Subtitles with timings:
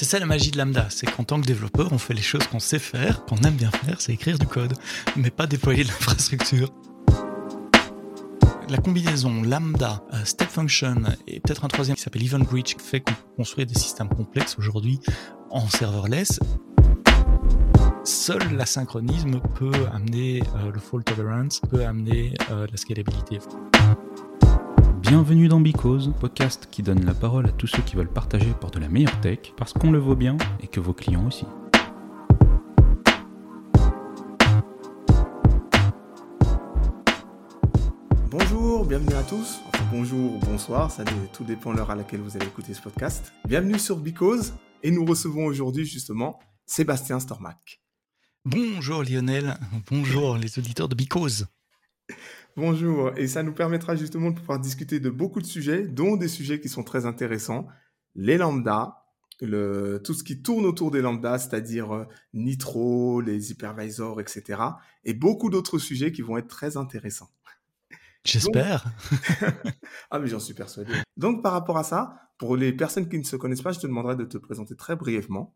[0.00, 2.46] C'est ça la magie de Lambda, c'est qu'en tant que développeur, on fait les choses
[2.46, 4.72] qu'on sait faire, qu'on aime bien faire, c'est écrire du code,
[5.14, 6.70] mais pas déployer de l'infrastructure.
[8.70, 13.00] La combinaison Lambda, euh, Step Function et peut-être un troisième qui s'appelle Event Bridge fait
[13.00, 15.00] qu'on peut construire des systèmes complexes aujourd'hui
[15.50, 16.40] en serverless.
[18.02, 23.38] Seul l'asynchronisme peut amener euh, le fault tolerance, peut amener euh, la scalabilité.
[25.10, 28.70] Bienvenue dans Because, podcast qui donne la parole à tous ceux qui veulent partager pour
[28.70, 31.46] de la meilleure tech, parce qu'on le vaut bien et que vos clients aussi.
[38.30, 39.58] Bonjour, bienvenue à tous.
[39.66, 41.02] Enfin, bonjour ou bonsoir, ça
[41.32, 43.32] tout dépend de l'heure à laquelle vous allez écouter ce podcast.
[43.48, 44.54] Bienvenue sur Because
[44.84, 47.82] et nous recevons aujourd'hui justement Sébastien Stormac.
[48.44, 49.58] Bonjour Lionel,
[49.90, 51.48] bonjour les auditeurs de Because.
[52.56, 56.28] Bonjour, et ça nous permettra justement de pouvoir discuter de beaucoup de sujets, dont des
[56.28, 57.66] sujets qui sont très intéressants,
[58.14, 58.96] les lambdas,
[59.40, 64.60] le, tout ce qui tourne autour des lambdas, c'est-à-dire euh, Nitro, les hypervisors, etc.
[65.04, 67.30] Et beaucoup d'autres sujets qui vont être très intéressants.
[68.24, 68.84] J'espère.
[70.10, 70.92] ah mais j'en suis persuadé.
[71.16, 73.86] Donc par rapport à ça, pour les personnes qui ne se connaissent pas, je te
[73.86, 75.54] demanderai de te présenter très brièvement.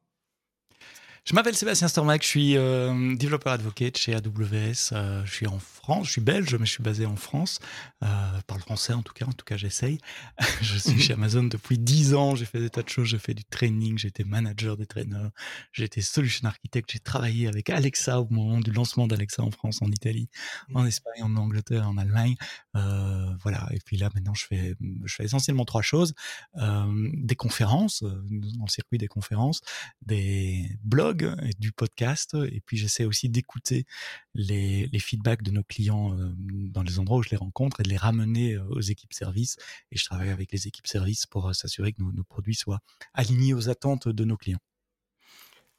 [1.25, 4.92] Je m'appelle Sébastien Stormac, je suis euh, développeur advocate chez AWS.
[4.92, 7.61] Euh, je suis en France, je suis belge, mais je suis basé en France.
[8.03, 8.06] Euh,
[8.47, 9.97] parle français en tout cas, en tout cas j'essaye.
[10.61, 13.33] je suis chez Amazon depuis 10 ans, j'ai fait des tas de choses, j'ai fait
[13.33, 15.30] du training, j'ai été manager des traîneurs,
[15.72, 19.80] j'ai été solution architect, j'ai travaillé avec Alexa au moment du lancement d'Alexa en France,
[19.80, 20.28] en Italie,
[20.75, 20.89] en mmh.
[20.89, 22.34] Espagne, en Angleterre, en Allemagne.
[22.77, 26.12] Euh, voilà, et puis là maintenant je fais, je fais essentiellement trois choses.
[26.55, 29.62] Des conférences, dans le circuit des conférences,
[30.02, 32.36] des blogs, et du podcast.
[32.50, 33.86] Et puis j'essaie aussi d'écouter
[34.34, 37.88] les, feedbacks de nos clients euh, dans les endroits où je les rencontre et de
[37.88, 39.56] les ramener euh, aux équipes services.
[39.92, 42.80] Et je travaille avec les équipes services pour euh, s'assurer que nos, produits soient
[43.12, 44.58] alignés aux attentes de nos clients.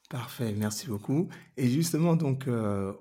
[0.09, 1.29] Parfait, merci beaucoup.
[1.57, 2.47] Et justement, donc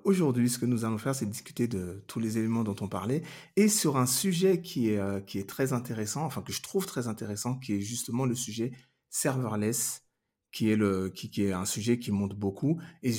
[0.03, 3.21] aujourd'hui, ce que nous allons faire, c'est discuter de tous les éléments dont on parlait
[3.55, 7.07] et sur un sujet qui est, qui est très intéressant, enfin que je trouve très
[7.07, 8.71] intéressant, qui est justement le sujet
[9.11, 10.04] serverless
[10.55, 13.11] qui est un sujet qui monte beaucoup et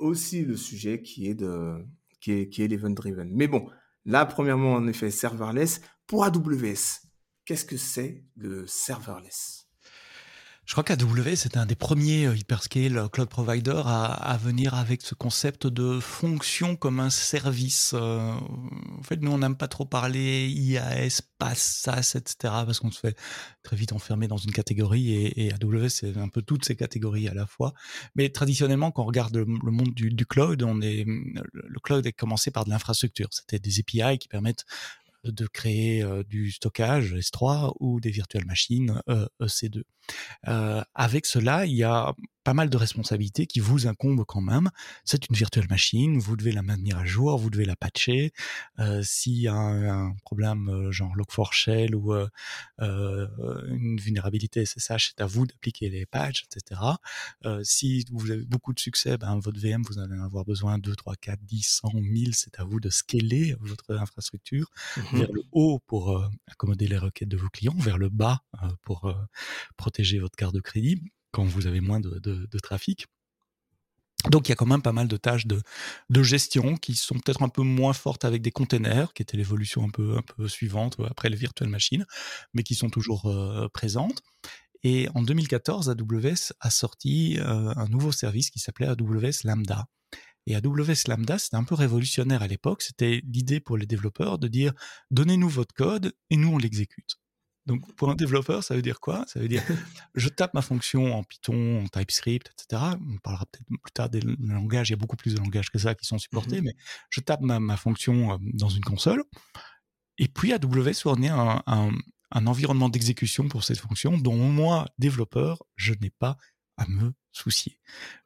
[0.00, 1.76] aussi le sujet qui est de
[2.20, 3.30] qui est qui est l'event driven.
[3.32, 3.66] Mais bon,
[4.04, 7.00] là premièrement en effet serverless pour AWS.
[7.46, 9.63] Qu'est-ce que c'est le serverless?
[10.66, 15.02] Je crois qu'AWS c'est un des premiers euh, hyperscale euh, cloud providers à, venir avec
[15.02, 17.92] ce concept de fonction comme un service.
[17.94, 18.32] Euh,
[18.98, 22.34] en fait, nous, on n'aime pas trop parler IAS, PaaS, etc.
[22.40, 23.16] parce qu'on se fait
[23.62, 27.34] très vite enfermer dans une catégorie et, AWS, c'est un peu toutes ces catégories à
[27.34, 27.74] la fois.
[28.14, 32.70] Mais traditionnellement, quand on regarde le, monde du, cloud, le cloud est commencé par de
[32.70, 33.28] l'infrastructure.
[33.30, 34.64] C'était des API qui permettent
[35.24, 39.00] de créer du stockage S3 ou des virtual machines
[39.40, 39.82] EC2.
[40.48, 44.70] Euh, avec cela, il y a pas mal de responsabilités qui vous incombent quand même.
[45.04, 48.32] C'est une virtuelle machine, vous devez la maintenir à jour, vous devez la patcher.
[48.78, 52.28] Euh, S'il y a un, problème euh, genre Log4Shell ou euh,
[53.68, 56.80] une vulnérabilité SSH, c'est à vous d'appliquer les patchs, etc.
[57.46, 60.94] Euh, si vous avez beaucoup de succès, ben, votre VM, vous allez avoir besoin 2,
[60.94, 65.42] 3, 4, 10, 100, 1000, c'est à vous de scaler votre infrastructure mmh vers le
[65.52, 68.42] haut pour accommoder les requêtes de vos clients, vers le bas
[68.82, 69.14] pour
[69.76, 71.00] protéger votre carte de crédit
[71.32, 73.06] quand vous avez moins de, trafic.
[74.30, 75.62] Donc il y a quand même pas mal de tâches de,
[76.22, 79.90] gestion qui sont peut-être un peu moins fortes avec des containers, qui était l'évolution un
[79.90, 82.06] peu, suivante après les virtual machines,
[82.54, 84.22] mais qui sont toujours euh, présentes.
[84.82, 89.86] Et en 2014, AWS a sorti euh, un nouveau service qui s'appelait AWS Lambda.
[90.46, 92.82] Et AWS Lambda, c'était un peu révolutionnaire à l'époque.
[92.82, 94.72] C'était l'idée pour les développeurs de dire
[95.10, 97.16] donnez-nous votre code et nous on l'exécute.
[97.66, 99.24] Donc, pour un développeur, ça veut dire quoi?
[99.26, 99.62] Ça veut dire,
[100.14, 102.82] je tape ma fonction en Python, en TypeScript, etc.
[103.00, 104.90] On parlera peut-être plus tard des langages.
[104.90, 106.76] Il y a beaucoup plus de langages que ça qui sont supportés, mmh mais
[107.10, 109.24] je tape ma, fonction dans une console.
[110.18, 111.62] Et puis, AWS fournit un,
[112.34, 116.36] un environnement d'exécution pour cette fonction dont moi, développeur, je n'ai pas
[116.76, 117.78] à me soucier.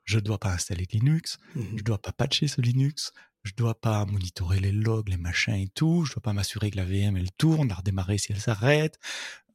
[0.04, 3.12] Je ne dois pas installer Linux, je ne mmh dois pas patcher ce Linux,
[3.44, 6.04] je dois pas monitorer les logs, les machins et tout.
[6.04, 8.98] Je dois pas m'assurer que la VM elle tourne, la redémarrer si elle s'arrête.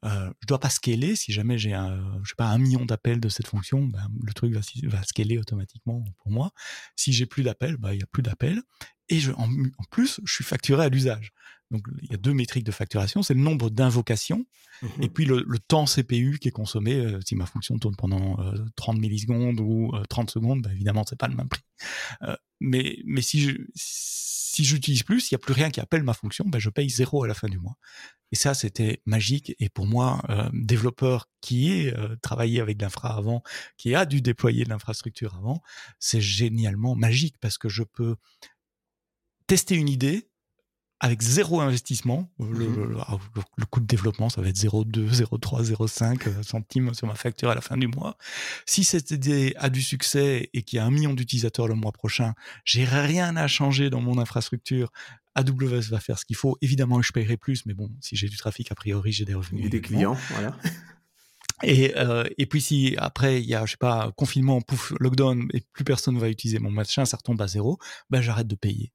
[0.05, 3.21] Euh, je dois pas scaler si jamais j'ai un, je sais pas un million d'appels
[3.21, 6.51] de cette fonction, ben, le truc va, scaler automatiquement pour moi.
[6.95, 8.61] Si j'ai plus d'appels, bah il y a plus d'appels.
[9.09, 9.47] Et en,
[9.91, 11.31] plus, je suis facturé à l'usage.
[11.73, 14.45] Donc il y a deux métriques de facturation, c'est le nombre d'invocations
[14.81, 16.95] mmh et puis le, temps CPU qui est consommé.
[16.95, 18.37] Euh, si ma fonction tourne pendant
[18.75, 21.63] 30 euh, millisecondes ou 30 euh, secondes, bah, évidemment c'est pas le même prix.
[22.59, 23.51] mais mais si je
[24.53, 26.87] si j'utilise plus, s'il n'y a plus rien qui appelle ma fonction, bah, je paye
[26.87, 27.75] zéro à la fin du mois.
[28.31, 29.55] Et ça, c'était magique.
[29.59, 33.41] Et pour moi, euh, développeur qui est euh, travaillé avec l'infra avant,
[33.77, 35.63] qui a dû déployer l'infrastructure avant,
[35.97, 38.15] c'est génialement magique parce que je peux
[39.47, 40.29] tester une idée,
[41.03, 42.31] avec zéro investissement.
[42.39, 43.17] Le, ah,
[43.69, 47.59] coût de développement, ça va être 0,2, 0,3, 0,5 centimes sur ma facture à la
[47.59, 48.17] fin du mois.
[48.65, 51.91] Si cette idée a du succès et qu'il y a un million d'utilisateurs le mois
[51.91, 54.93] prochain, j'ai rien à changer dans mon infrastructure.
[55.35, 56.57] AWS va faire ce qu'il faut.
[56.61, 59.65] Évidemment, je paierai plus, mais bon, si j'ai du trafic, a priori, j'ai des revenus.
[59.65, 60.55] Et des clients, voilà.
[61.61, 65.47] Et, euh, et puis si après il y a je sais pas confinement, pouf, lockdown
[65.53, 67.77] et plus personne ne va utiliser mon machin, ça retombe à zéro,
[68.09, 68.91] ben j'arrête de payer.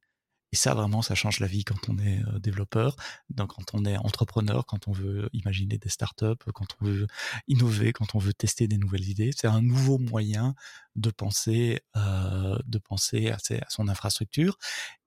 [0.53, 2.97] Et ça, vraiment, ça change la vie quand on est euh, développeur,
[3.29, 7.07] donc quand on est entrepreneur, quand on veut imaginer des startups, quand on veut
[7.49, 9.31] innover, quand on veut tester des nouvelles idées.
[9.37, 10.55] C'est un nouveau moyen
[10.97, 14.59] de penser, euh, de penser à, son infrastructure.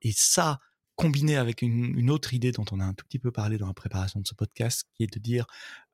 [0.02, 0.60] Et ça,
[0.96, 3.74] combiné avec une, autre idée dont on a un tout petit peu parlé dans la
[3.74, 5.46] préparation de ce podcast, qui est de dire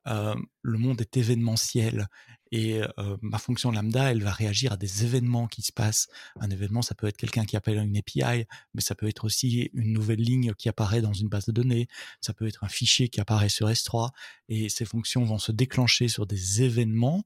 [0.06, 2.08] euh, le monde est événementiel
[2.50, 6.08] et euh, ma fonction lambda, elle va réagir à des événements qui se passent.
[6.40, 9.70] Un événement, ça peut être quelqu'un qui appelle une API, mais ça peut être aussi
[9.74, 11.88] une nouvelle ligne qui apparaît dans une base de données,
[12.20, 14.10] ça peut être un fichier qui apparaît sur S3,
[14.48, 17.24] et ces fonctions vont se déclencher sur des événements.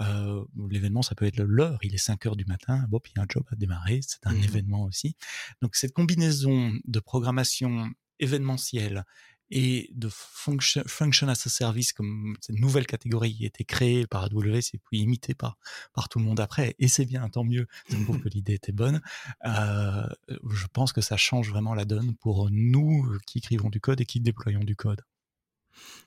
[0.00, 3.20] Euh, l'événement, ça peut être l'heure, il est 5 heures du matin, bon, il y
[3.20, 5.16] a un job à démarrer, c'est un mmh événement aussi.
[5.62, 9.04] Donc cette combinaison de programmation événementielle
[9.50, 14.06] et de function, function as a service comme cette nouvelle catégorie qui a été créée
[14.06, 15.58] par AWS et puis imitée par,
[15.92, 16.74] par tout le monde après.
[16.78, 19.00] Et c'est bien, tant mieux, ça prouve que l'idée était bonne.
[19.46, 24.00] Euh, je pense que ça change vraiment la donne pour nous qui écrivons du code
[24.00, 25.02] et qui déployons du code.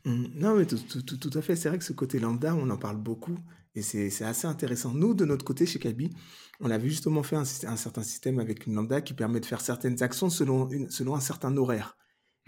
[0.05, 1.55] Mmh, non, mais tout, tout, tout, à fait.
[1.55, 3.37] C'est vrai que ce côté lambda, on en parle beaucoup
[3.75, 4.93] et c'est assez intéressant.
[4.93, 6.09] Nous, de notre côté, chez Kaby,
[6.59, 9.61] on avait justement fait un, un, certain système avec une lambda qui permet de faire
[9.61, 11.95] certaines actions selon, une, selon un certain horaire.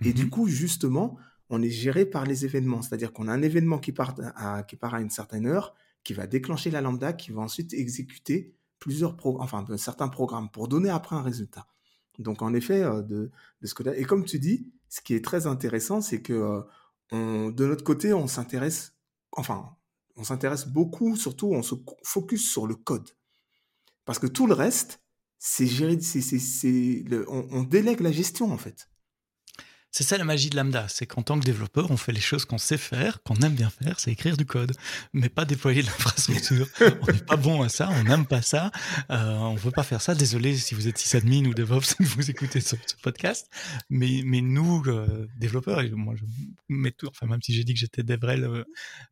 [0.04, 1.18] Et du mmh coup, justement,
[1.50, 2.82] on est géré par les événements.
[2.82, 6.14] C'est-à-dire qu'on a un événement qui part à, qui part à une certaine heure, qui
[6.14, 10.90] va déclencher la lambda, qui va ensuite exécuter plusieurs programmes, enfin, certains programmes pour donner
[10.90, 11.68] après un résultat.
[12.18, 13.32] Donc, en effet, euh, de,
[13.62, 16.62] de ce côté Et comme tu dis, ce qui est très intéressant, c'est que euh,
[17.12, 18.96] on, de notre côté, on s'intéresse,
[19.32, 19.76] enfin,
[20.16, 23.10] on s'intéresse beaucoup, surtout, on se focus sur le code.
[24.06, 25.02] Parce que tout le reste,
[25.38, 28.89] c'est géré, c'est, c'est, on, on délègue la gestion, en fait.
[29.92, 32.46] C'est ça la magie de Lambda, c'est qu'en tant que développeur, on fait les choses
[32.46, 34.72] qu'on sait faire, qu'on aime bien faire, c'est écrire du code,
[35.14, 36.68] mais pas déployer de l'infrastructure.
[37.02, 38.72] on n'est pas bon à ça, on n'aime pas ça,
[39.10, 40.14] euh, on veut pas faire ça.
[40.14, 43.50] Désolé si vous êtes sysadmin ou DevOps vous écoutez ce, podcast,
[43.90, 46.24] mais, mais nous, euh, développeurs, et moi je
[46.70, 48.64] mets tout, enfin même si j'ai dit que j'étais DevRel, euh,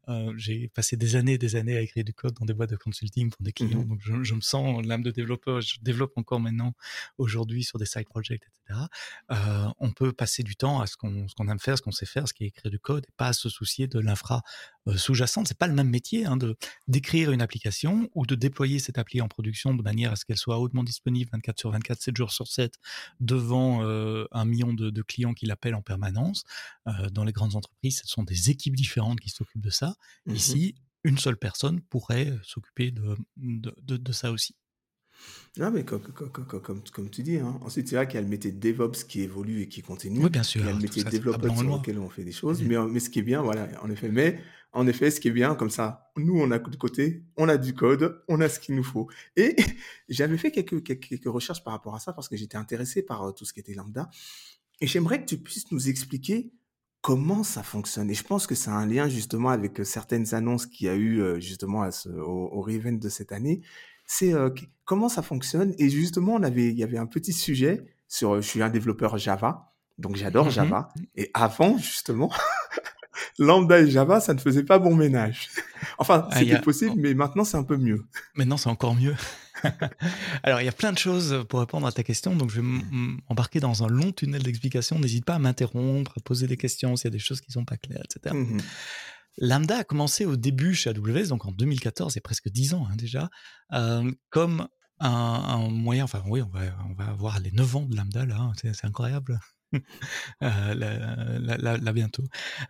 [0.09, 2.69] euh, j'ai passé des années et des années à écrire du code dans des boîtes
[2.69, 5.79] de consulting pour des clients, mmh donc je, je, me sens l'âme de développeur, je
[5.81, 6.73] développe encore maintenant
[7.17, 8.79] aujourd'hui sur des side projects, etc.
[9.79, 12.33] On peut passer du temps à ce qu'on aime faire, ce qu'on sait faire, ce
[12.33, 14.41] qui est écrire du code, et pas à se soucier de l'infra
[14.87, 15.47] euh, sous-jacente.
[15.47, 16.55] C'est pas le même métier hein, de
[16.87, 20.37] d'écrire une application ou de déployer cette appli en production de manière à ce qu'elle
[20.37, 22.75] soit hautement disponible 24 sur 24, 7 jours sur 7
[23.19, 26.43] devant euh, un million de, de, clients qui l'appellent en permanence.
[26.87, 29.95] Euh, dans les grandes entreprises, ce sont des équipes différentes qui s'occupent de ça.
[30.25, 34.55] Mmh Ici, une seule personne pourrait s'occuper de, de, de, de ça aussi.
[35.57, 37.59] Non, mais comme, comme, comme, comme tu dis, hein.
[37.61, 40.23] ensuite, c'est vrai qu'il y a le métier de DevOps qui évolue et qui continue.
[40.23, 40.61] Oui, bien sûr.
[40.61, 42.61] Il y a le métier de développeur sur lequel on fait des choses.
[42.61, 44.09] Mais, mais ce qui est bien, voilà, en effet.
[44.09, 44.39] Mais
[44.71, 47.57] en effet, ce qui est bien, comme ça, nous, on a de côté, on a
[47.57, 49.09] du code, on a ce qu'il nous faut.
[49.35, 49.55] Et
[50.09, 53.23] j'avais fait quelques, quelques, quelques, recherches par rapport à ça parce que j'étais intéressé par
[53.23, 54.09] euh, tout ce qui était lambda.
[54.79, 56.51] Et j'aimerais que tu puisses nous expliquer
[57.01, 58.11] comment ça fonctionne.
[58.11, 60.95] Et je pense que c'est un lien justement avec euh, certaines annonces qu'il y a
[60.95, 63.61] eu euh, justement à ce, au, au de cette année
[64.07, 64.49] c'est euh,
[64.85, 65.75] comment ça fonctionne?
[65.77, 68.69] Et justement, on avait, il y avait un petit sujet sur, euh, je suis un
[68.69, 70.89] développeur Java, donc j'adore mmh Java.
[71.15, 72.31] Et avant, justement,
[73.37, 75.49] lambda et Java, ça ne faisait pas bon ménage.
[75.97, 76.61] enfin, ah, c'était a...
[76.61, 78.07] possible, mais maintenant c'est un peu mieux.
[78.35, 79.15] Maintenant, c'est encore mieux.
[80.43, 82.67] Alors, il y a plein de choses pour répondre à ta question, donc je vais
[83.27, 84.99] m'embarquer dans un long tunnel d'explication.
[84.99, 87.65] N'hésite pas à m'interrompre, à poser des questions s'il y a des choses qui sont
[87.65, 88.33] pas claires, etc.
[88.33, 88.59] Mmh
[89.37, 92.73] Lambda a commencé au début chez AWS, donc en 2014, il y a presque 10
[92.73, 93.29] ans hein, déjà,
[93.73, 94.67] euh, comme
[94.99, 98.25] un, un, moyen, enfin oui, on va, on va avoir les 9 ans de Lambda
[98.25, 99.39] là, hein, c'est incroyable.
[100.43, 102.23] euh, là, là, bientôt,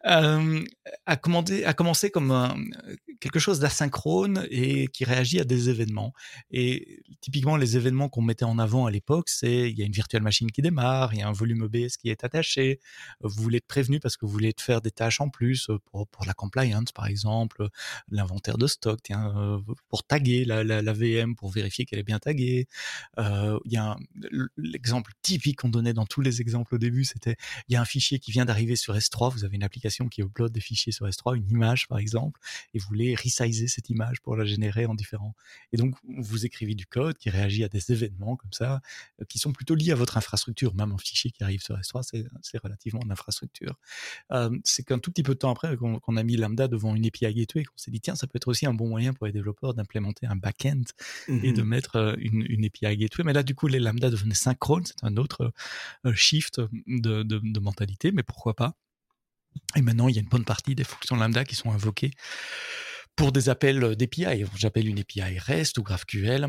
[0.05, 0.63] euh,
[1.05, 2.71] a, commencé comme
[3.19, 6.13] quelque chose d'asynchrone et qui réagit à des événements.
[6.51, 9.91] Et typiquement, les événements qu'on mettait en avant à l'époque, c'est il y a une
[9.91, 12.79] virtuelle machine qui démarre, il y a un volume OBS qui est attaché,
[13.21, 16.25] vous voulez être prévenu parce que vous voulez faire des tâches en plus pour, pour
[16.25, 17.67] la compliance, par exemple,
[18.09, 22.67] l'inventaire de stock, tiens, pour taguer la, VM, pour vérifier qu'elle est bien taguée.
[23.19, 23.97] Euh, il y a
[24.57, 27.35] l'exemple typique qu'on donnait dans tous les exemples au c'était
[27.67, 30.21] il y a un fichier qui vient d'arriver sur S3, vous avez une application qui
[30.21, 32.39] upload des fichiers sur S3, une image par exemple,
[32.73, 35.35] et vous voulez resizer cette image pour la générer en différent.
[35.73, 38.81] Et donc, vous écrivez du code qui réagit à des événements comme ça,
[39.21, 40.73] euh, qui sont plutôt liés à votre infrastructure.
[40.75, 42.03] Même un fichier qui arrive sur S3,
[42.41, 43.75] c'est relativement une infrastructure.
[44.31, 47.05] Euh, c'est qu'un tout petit peu de temps après qu'on a mis Lambda devant une
[47.05, 49.31] API Gateway, qu'on s'est dit, tiens, ça peut être aussi un bon moyen pour les
[49.31, 50.81] développeurs d'implémenter un back-end
[51.27, 53.23] et de mmh mettre euh, une, une, API Gateway.
[53.25, 54.85] Mais là, du coup, les Lambda devenaient synchrones.
[54.85, 55.51] C'est un autre
[56.13, 58.73] shift de, mentalité, mais pourquoi pas
[59.75, 62.11] et maintenant, il y a une bonne partie des fonctions lambda qui sont invoquées
[63.15, 64.45] pour des appels d'API.
[64.55, 66.47] J'appelle une API REST ou GraphQL.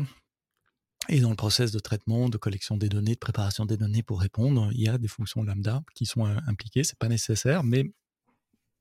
[1.07, 4.21] Et dans le process de traitement, de collection des données, de préparation des données pour
[4.21, 6.83] répondre, il y a des fonctions lambda qui sont euh, impliquées.
[6.83, 7.85] C'est pas nécessaire, mais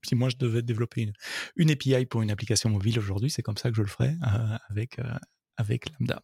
[0.05, 1.11] si moi je devais développer
[1.57, 4.59] une, API pour une application mobile aujourd'hui, c'est comme ça que je le ferais euh,
[4.69, 5.19] avec, euh,
[5.57, 6.23] avec Lambda.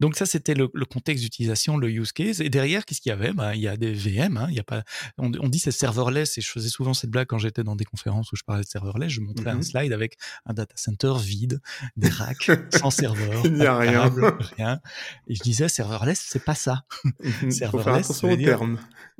[0.00, 2.40] Donc ça, c'était le, contexte d'utilisation, le use case.
[2.40, 3.32] Et derrière, qu'est-ce qu'il y avait?
[3.32, 4.36] Bah, Il y a des VM.
[4.36, 4.82] Hein, il y a pas,
[5.18, 6.38] on, dit c'est serverless.
[6.38, 8.68] Et je faisais souvent cette blague quand j'étais dans des conférences où je parlais de
[8.68, 9.10] serverless.
[9.10, 11.60] Je montrais un mmh slide avec un data center vide,
[11.96, 13.40] des racks sans serveur.
[13.44, 14.12] Il n'y a rien.
[14.56, 14.80] rien.
[15.26, 16.84] Et je disais serverless, c'est pas ça.
[17.04, 18.60] Mmh serverless, ça veut, dire,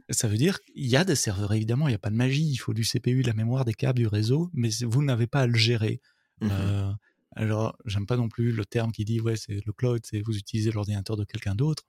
[0.08, 1.88] ça veut dire il y a des serveurs évidemment.
[1.88, 2.48] Il n'y a pas de magie.
[2.50, 5.40] Il faut du CPU, de la mémoire, des câbles, du réseau, mais vous n'avez pas
[5.40, 6.00] à le gérer.
[6.40, 6.92] Mmh euh,
[7.36, 10.36] alors, j'aime pas non plus le terme qui dit ouais, c'est le cloud, c'est vous
[10.36, 11.84] utilisez l'ordinateur de quelqu'un d'autre.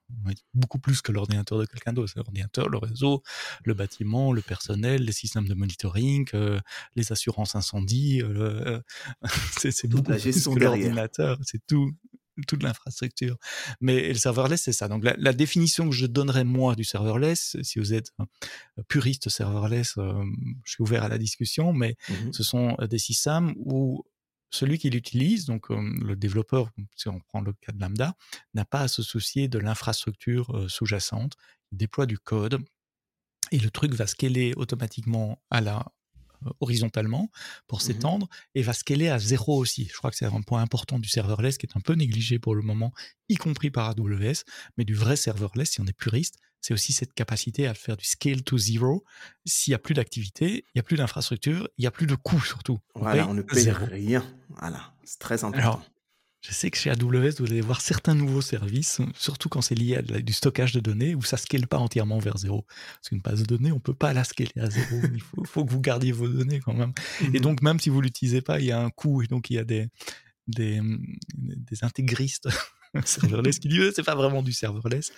[0.54, 2.10] Beaucoup plus que l'ordinateur de quelqu'un d'autre.
[2.14, 3.22] C'est l'ordinateur, le réseau,
[3.64, 6.60] le bâtiment, le personnel, les systèmes de monitoring, euh,
[6.94, 8.22] les assurances incendie.
[8.22, 8.80] Euh,
[9.58, 11.38] c'est beaucoup plus que l'ordinateur.
[11.42, 11.90] C'est tout,
[12.46, 13.36] toute l'infrastructure.
[13.80, 14.86] Mais le serverless, c'est ça.
[14.86, 18.12] Donc la, définition que je donnerais moi du serverless, si vous êtes
[18.86, 20.22] puriste serverless, euh,
[20.64, 24.04] je suis ouvert à la discussion, mais mmh ce sont des systèmes où
[24.52, 28.14] celui qui l'utilise, donc le développeur, si on prend le cas de Lambda,
[28.54, 31.36] n'a pas à se soucier de l'infrastructure sous-jacente.
[31.72, 32.62] Il déploie du code
[33.50, 35.86] et le truc va scaler automatiquement à la
[36.60, 37.30] horizontalement
[37.66, 39.88] pour mmh s'étendre et va scaler à zéro aussi.
[39.90, 42.54] Je crois que c'est un point important du serverless qui est un peu négligé pour
[42.54, 42.92] le moment,
[43.28, 44.44] y compris par AWS,
[44.76, 48.04] mais du vrai serverless, si on est puriste, c'est aussi cette capacité à faire du
[48.04, 49.04] scale to zero.
[49.44, 52.14] S'il n'y a plus d'activité, il n'y a plus d'infrastructure, il n'y a plus de
[52.14, 52.78] coûts surtout.
[52.94, 54.24] voilà, on ne paye rien.
[54.48, 55.58] Voilà, c'est très important.
[55.58, 55.82] Alors,
[56.42, 59.96] je sais que chez AWS, vous allez voir certains nouveaux services, surtout quand c'est lié
[59.96, 62.66] à du stockage de données, où ça ne scale pas entièrement vers zéro.
[62.94, 64.96] Parce qu'une base de données, on ne peut pas la scaler à zéro.
[65.14, 66.92] il faut, que vous gardiez vos données quand même.
[67.20, 69.28] Et mmh donc, même si vous ne l'utilisez pas, il y a un coût et
[69.28, 69.88] donc il y a des,
[70.48, 70.80] des,
[71.36, 72.48] des intégristes
[73.04, 75.12] serverless qui dit c'est pas vraiment du serverless.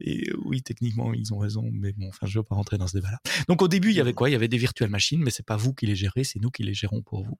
[0.00, 2.96] Et oui, techniquement, ils ont raison, mais bon, enfin, je veux pas rentrer dans ce
[2.96, 3.18] débat-là.
[3.48, 4.28] Donc au début, il y avait quoi?
[4.28, 6.50] Il y avait des virtual machines, mais c'est pas vous qui les gérez, c'est nous
[6.50, 7.38] qui les gérons pour vous.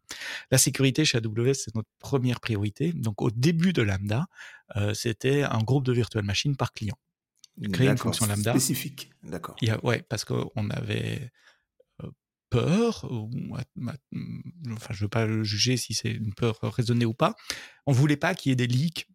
[0.51, 2.93] La sécurité chez AWS, c'est notre première priorité.
[2.93, 4.27] Donc au début de Lambda,
[4.77, 6.97] euh, c'était un groupe de virtual machines par client.
[7.73, 8.53] Créer une fonction Lambda.
[8.53, 9.57] Spécifique, d'accord.
[9.83, 11.31] Ouais, parce qu'on avait
[12.03, 12.11] euh,
[12.51, 13.09] peur,
[14.73, 17.35] enfin je veux pas juger si c'est une peur raisonnée ou pas,
[17.87, 19.09] on voulait pas qu'il y ait des leaks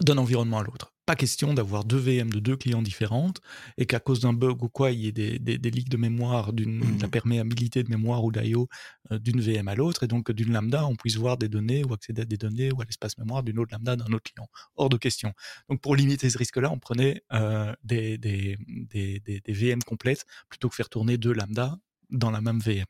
[0.00, 0.92] d'un environnement à l'autre.
[1.06, 3.40] Pas question d'avoir deux VM de deux clients différentes
[3.76, 5.96] et qu'à cause d'un bug ou quoi, il y ait des, des, des leaks de
[5.96, 7.02] mémoire, d'une mmh.
[7.02, 8.68] la perméabilité de mémoire ou d'IO
[9.12, 11.92] euh, d'une VM à l'autre et donc d'une lambda, on puisse voir des données ou
[11.92, 14.48] accéder à des données ou à l'espace mémoire d'une autre lambda d'un autre client.
[14.76, 15.32] Hors de question.
[15.68, 18.56] Donc pour limiter ce risque-là, on prenait euh, des, des,
[18.88, 21.78] des, VM complètes plutôt que faire tourner deux lambda
[22.10, 22.86] dans la même VM.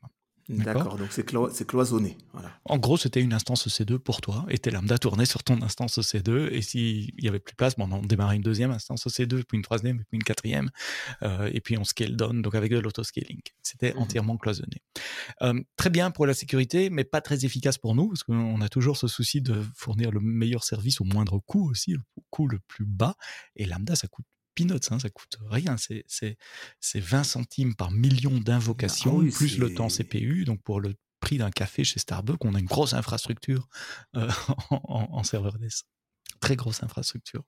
[0.47, 1.25] D'accord, donc c'est
[1.65, 2.17] cloisonné.
[2.31, 2.51] Voilà.
[2.65, 5.97] En gros, c'était une instance EC2 pour toi, et tes lambda tournait sur ton instance
[5.97, 9.43] EC2, et s'il y avait plus de place, bon, on démarrait une deuxième instance EC2,
[9.43, 10.69] puis une troisième, puis une quatrième,
[11.23, 13.41] euh, et puis on scale down, donc avec de l'autoscaling.
[13.63, 14.83] C'était mmh entièrement cloisonné.
[15.41, 18.69] Euh, très bien pour la sécurité, mais pas très efficace pour nous, parce qu'on a
[18.69, 22.59] toujours ce souci de fournir le meilleur service au moindre coût aussi, le coût le
[22.67, 23.15] plus bas,
[23.55, 24.25] et lambda, ça coûte
[24.55, 25.75] peanuts, hein, ça coûte rien.
[25.77, 30.45] C'est 20 centimes par million d'invocations, ah plus le temps CPU.
[30.45, 33.67] Donc pour le prix d'un café chez Starbucks, on a une grosse infrastructure
[34.15, 34.29] euh,
[34.69, 35.83] en, en, serverless.
[36.39, 37.43] Très grosse infrastructure.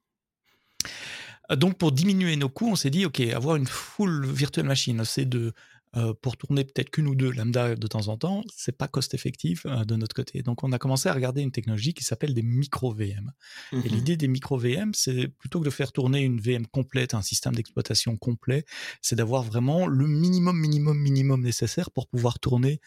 [1.55, 5.25] Donc pour diminuer nos coûts, on s'est dit, OK, avoir une full virtual machine, c'est
[5.25, 5.53] de
[5.97, 9.13] euh, pour tourner peut-être qu'une ou deux lambda de temps en temps, c'est pas cost
[9.13, 10.43] effectif euh, de notre côté.
[10.43, 13.31] Donc on a commencé à regarder une technologie qui s'appelle des micro VM.
[13.71, 17.13] Et mmh l'idée des micro VM, c'est plutôt que de faire tourner une VM complète,
[17.13, 18.65] un système d'exploitation complet,
[19.01, 22.79] c'est d'avoir vraiment le minimum, minimum, minimum nécessaire pour pouvoir tourner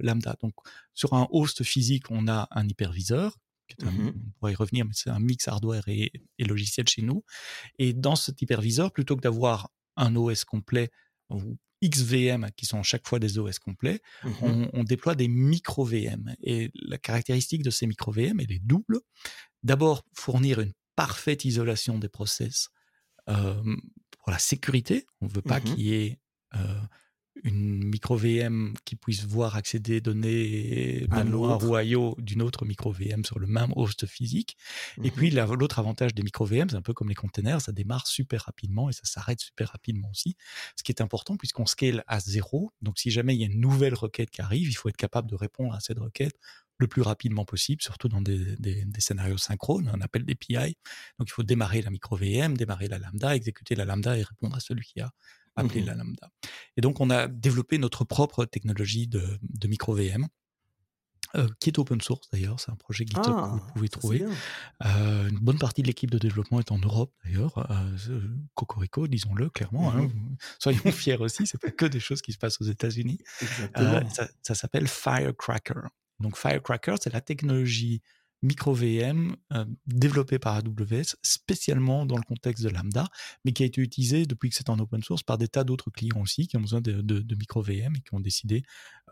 [0.00, 0.36] lambda.
[0.40, 0.54] Donc
[0.94, 3.36] sur un host physique, on a un hyperviseur.
[3.82, 7.24] Mmh on pourrait y revenir, mais c'est un mix hardware et, logiciel chez nous.
[7.78, 10.90] Et dans cet hyperviseur, plutôt que d'avoir un OS complet
[11.30, 16.34] ou XVM qui sont chaque fois des OS complets, mmh on, on, déploie des micro-VM.
[16.42, 19.00] Et la caractéristique de ces micro-VM, elle est double.
[19.62, 22.68] D'abord, fournir une parfaite isolation des process
[23.26, 25.06] pour la sécurité.
[25.20, 26.20] On ne veut pas mmh qu'il y ait
[27.42, 33.24] une micro VM qui puisse voir accéder données mémoire ou IO d'une autre micro VM
[33.24, 34.56] sur le même host physique.
[35.02, 37.72] Et puis mmh l'autre avantage des micro VM, c'est un peu comme les containers, ça
[37.72, 40.36] démarre super rapidement et ça s'arrête super rapidement aussi.
[40.76, 42.72] Ce qui est important puisqu'on scale à zéro.
[42.82, 45.28] Donc si jamais il y a une nouvelle requête qui arrive, il faut être capable
[45.28, 46.38] de répondre à cette requête
[46.78, 48.56] le plus rapidement possible, surtout dans des,
[48.98, 50.76] scénarios synchrones, on appelle des PI.
[51.18, 54.56] Donc il faut démarrer la micro VM, démarrer la lambda, exécuter la lambda et répondre
[54.56, 55.10] à celui qui a
[55.56, 56.30] appelé mmh la lambda.
[56.76, 60.26] Et donc on a développé notre propre technologie de, micro VM.
[61.36, 64.24] Euh, qui est open source d'ailleurs, c'est un projet GitHub que vous ah, pouvez trouver.
[64.84, 68.20] Euh, une bonne partie de l'équipe de développement est en Europe d'ailleurs, euh,
[68.54, 69.90] Cocorico, disons-le clairement.
[69.92, 70.02] Hein.
[70.02, 73.18] Mmh soyons fiers aussi, c'est pas que des choses qui se passent aux États-Unis.
[73.74, 75.88] ça, ça s'appelle Firecracker.
[76.20, 78.00] Donc Firecracker, c'est la technologie
[78.44, 83.08] micro-VM euh, développée par AWS spécialement dans le contexte de Lambda,
[83.44, 85.90] mais qui a été utilisée depuis que c'est en open source par des tas d'autres
[85.90, 88.62] clients aussi qui ont besoin de, micro-VM et qui ont décidé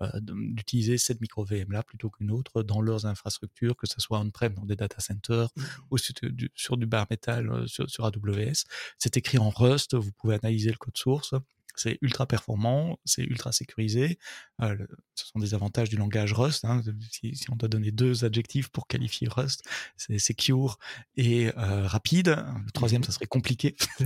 [0.00, 4.64] euh, d'utiliser cette micro-VM-là plutôt qu'une autre dans leurs infrastructures, que ce soit on-prem dans
[4.64, 5.62] des data centers mmh.
[5.90, 8.64] ou sur du, bar metal euh, sur, sur AWS.
[8.98, 11.34] C'est écrit en Rust, vous pouvez analyser le code source.
[11.74, 14.18] C'est ultra performant, c'est ultra sécurisé.
[14.60, 14.76] Euh,
[15.14, 16.64] ce sont des avantages du langage Rust.
[16.64, 16.82] Hein.
[17.10, 19.62] Si, on doit donner deux adjectifs pour qualifier Rust,
[19.96, 20.78] c'est secure
[21.16, 22.44] et euh, rapide.
[22.64, 23.76] Le troisième, ça serait compliqué.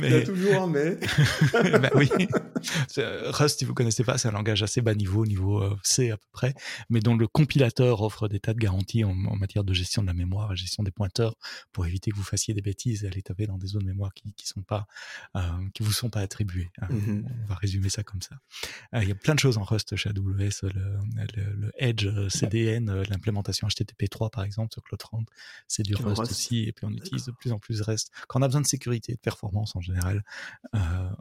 [0.00, 0.08] mais...
[0.08, 0.98] Il y a toujours un mais.
[1.52, 2.08] ben oui.
[2.96, 6.16] Rust, si vous connaissez pas, c'est un langage assez bas niveau, niveau euh, C à
[6.16, 6.54] peu près,
[6.88, 10.14] mais dont le compilateur offre des tas de garanties en, matière de gestion de la
[10.14, 11.34] mémoire, gestion des pointeurs,
[11.72, 14.12] pour éviter que vous fassiez des bêtises et aller taper dans des zones de mémoire
[14.14, 14.86] qui ne sont pas
[15.36, 15.40] euh,
[15.74, 16.70] qui vous sont pas attribués.
[16.80, 16.88] Hein.
[16.90, 18.36] Mmh on va résumer ça comme ça.
[18.94, 23.02] Euh, il y a plein de choses en Rust chez AWS, le, Edge euh, CDN,
[23.02, 25.24] l'implémentation HTTP3 par exemple sur CloudFront,
[25.68, 26.64] c'est du Rust, aussi.
[26.64, 28.10] Et puis on utilise de plus en plus Rest.
[28.28, 30.24] Quand on a besoin de sécurité et de performance en général,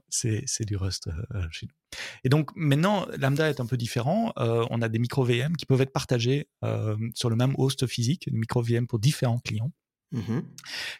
[0.10, 1.10] c'est du Rust
[1.52, 1.74] chez nous.
[2.24, 4.34] Et donc maintenant, Lambda est un peu différent.
[4.38, 6.48] on a des micro VM qui peuvent être partagés
[7.16, 9.72] sur le même host physique, des micro VM pour différents clients.
[10.12, 10.39] Mmh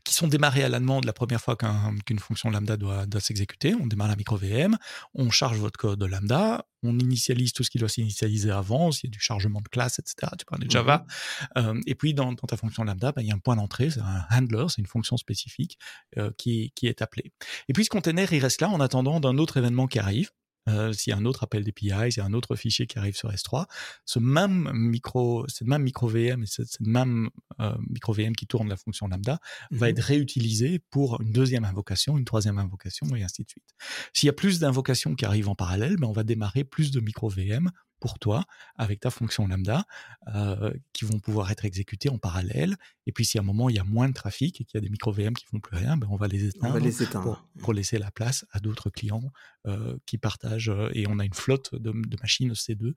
[0.04, 3.76] qui sont démarrés à la demande la première fois qu'une fonction lambda doit, s'exécuter.
[3.76, 4.78] On démarre la micro VM,
[5.14, 9.12] on charge votre code lambda, on initialise tout ce qui doit s'initialiser avant, s'il y
[9.12, 10.32] a du chargement de classe, etc.
[10.38, 11.06] Tu parles de Java.
[11.06, 13.90] Mmh euh, et puis, dans, ta fonction lambda, bah, il y a un point d'entrée,
[13.90, 15.78] c'est un handler, c'est une fonction spécifique
[16.18, 17.32] euh, qui, qui est appelée.
[17.68, 20.32] Et puis, ce container, il reste là en attendant d'un autre événement qui arrive.
[20.70, 22.98] Euh, s'il y a un autre appel d'API, s'il y a un autre fichier qui
[23.00, 23.66] arrive sur S3,
[24.06, 27.30] ce même micro, cette même micro VM et cette, même
[27.60, 29.40] euh, micro VM qui tourne la fonction lambda
[29.72, 33.76] va mmh être réutilisé pour une deuxième invocation, une troisième invocation et ainsi de suite.
[34.14, 37.00] S'il y a plus d'invocations qui arrivent en parallèle, ben on va démarrer plus de
[37.00, 39.86] micro VM pour toi avec ta fonction lambda
[40.34, 42.76] euh, qui vont pouvoir être exécutées en parallèle.
[43.06, 44.80] Et puis si à un moment il y a moins de trafic et qu'il y
[44.80, 47.48] a des micro VM qui font plus rien, ben on va les éteindre, les éteindre.
[47.60, 49.32] Pour, laisser la place à d'autres clients
[49.68, 50.70] euh, qui partagent.
[50.70, 52.94] Euh, et on a une flotte de, machines EC2,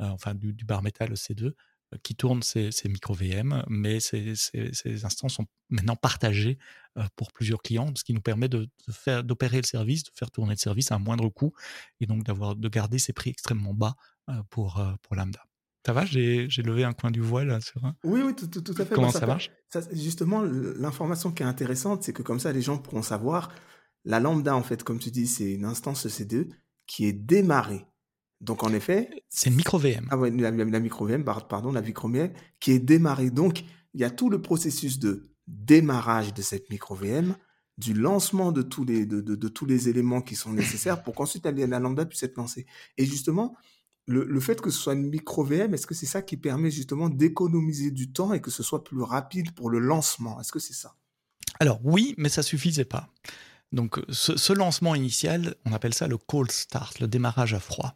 [0.00, 1.52] enfin du, bar metal EC2
[2.02, 4.34] qui tournent ces, micro VM, mais ces,
[5.04, 6.58] instances sont maintenant partagées
[7.14, 10.54] pour plusieurs clients, ce qui nous permet de, faire d'opérer le service, de faire tourner
[10.54, 11.54] le service à un moindre coût,
[12.00, 13.94] et donc d'avoir de garder ces prix extrêmement bas
[14.50, 15.44] pour, euh, pour Lambda.
[15.86, 17.94] Ça va J'ai levé un coin du voile sur un...
[18.02, 18.92] Oui, oui, tout, tout, à fait.
[18.94, 19.52] Comment ça, marche?
[19.92, 23.52] Justement, l'information qui est intéressante, c'est que comme ça, les gens pourront savoir,
[24.04, 26.48] la Lambda, en fait, comme tu dis, c'est une instance EC2
[26.88, 27.86] qui est démarrée.
[28.40, 29.10] Donc, en effet...
[29.28, 30.08] C'est une micro-VM.
[30.10, 33.30] Ah oui, la, micro-VM, pardon, la micro-VM, qui est démarrée.
[33.30, 33.62] Donc,
[33.94, 37.36] il y a tout le processus de démarrage de cette micro-VM,
[37.78, 41.44] du lancement de tous les, de, de, tous les éléments qui sont nécessaires pour qu'ensuite
[41.44, 42.66] la Lambda puisse être lancée.
[42.96, 43.54] Et justement,
[44.06, 47.08] le, fait que ce soit une micro VM, est-ce que c'est ça qui permet justement
[47.08, 50.40] d'économiser du temps et que ce soit plus rapide pour le lancement?
[50.40, 50.94] Est-ce que c'est ça?
[51.58, 53.08] Alors oui, mais ça suffisait pas.
[53.72, 57.94] Donc ce, lancement initial, on appelle ça le cold start, le démarrage à froid.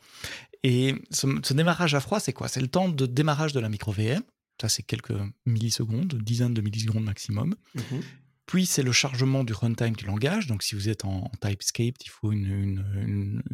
[0.65, 2.49] Et ce, démarrage à froid, c'est quoi?
[2.49, 4.23] C'est le temps de démarrage de la micro VM.
[4.61, 5.15] Ça, c'est quelques
[5.47, 7.55] millisecondes, dizaines de millisecondes maximum.
[7.75, 7.81] Mmh
[8.51, 10.49] puis, c'est le chargement du runtime du langage.
[10.49, 13.45] Donc, si vous êtes en, TypeScript, il faut une,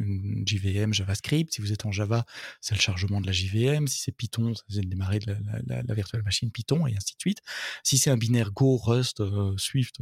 [0.43, 1.53] JVM JavaScript.
[1.53, 2.25] Si vous êtes en Java,
[2.61, 3.85] c'est le chargement de la JVM.
[3.85, 7.41] Si c'est Python, c'est le démarrer de la, virtual machine Python et ainsi de suite.
[7.83, 9.99] Si c'est un binaire Go, Rust, euh, Swift,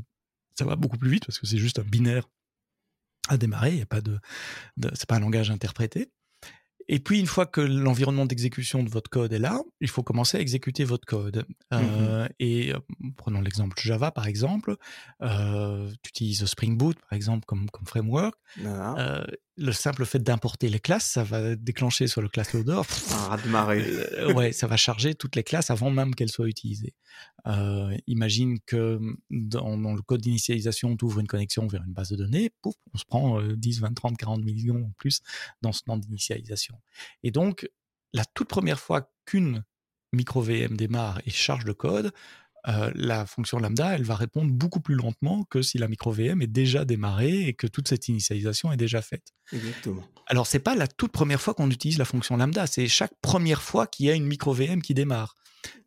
[0.57, 2.29] ça va beaucoup plus vite parce que c'est juste un binaire
[3.27, 3.73] à démarrer.
[3.73, 4.17] Il y a pas de,
[4.93, 6.09] c'est pas un langage interprété.
[6.87, 10.37] Et puis, une fois que l'environnement d'exécution de votre code est là, il faut commencer
[10.37, 11.45] à exécuter votre code.
[11.73, 12.79] Euh, et euh,
[13.17, 14.75] prenons l'exemple Java, par exemple.
[15.21, 18.35] Euh, tu utilises Spring Boot, par exemple, comme, comme framework.
[18.63, 19.25] Euh,
[19.57, 22.81] le simple fait d'importer les classes, ça va déclencher sur le class loader.
[23.11, 26.93] Un de ouais, ça va charger toutes les classes avant même qu'elles soient utilisées.
[28.07, 32.17] imagine que dans, dans le code d'initialisation, tu ouvres une connexion vers une base de
[32.17, 35.21] données, pouf, on se prend 10, 20, 30, 40 millions en plus
[35.61, 36.75] dans ce temps d'initialisation.
[37.23, 37.69] Et donc,
[38.13, 39.63] la toute première fois qu'une
[40.13, 42.11] micro-VM démarre et charge le code,
[42.67, 46.47] euh, la fonction lambda, elle va répondre beaucoup plus lentement que si la micro-VM est
[46.47, 49.33] déjà démarrée et que toute cette initialisation est déjà faite.
[49.53, 50.03] Exactement.
[50.27, 53.61] Alors, c'est pas la toute première fois qu'on utilise la fonction lambda, c'est chaque première
[53.61, 55.35] fois qu'il y a une micro-VM qui démarre.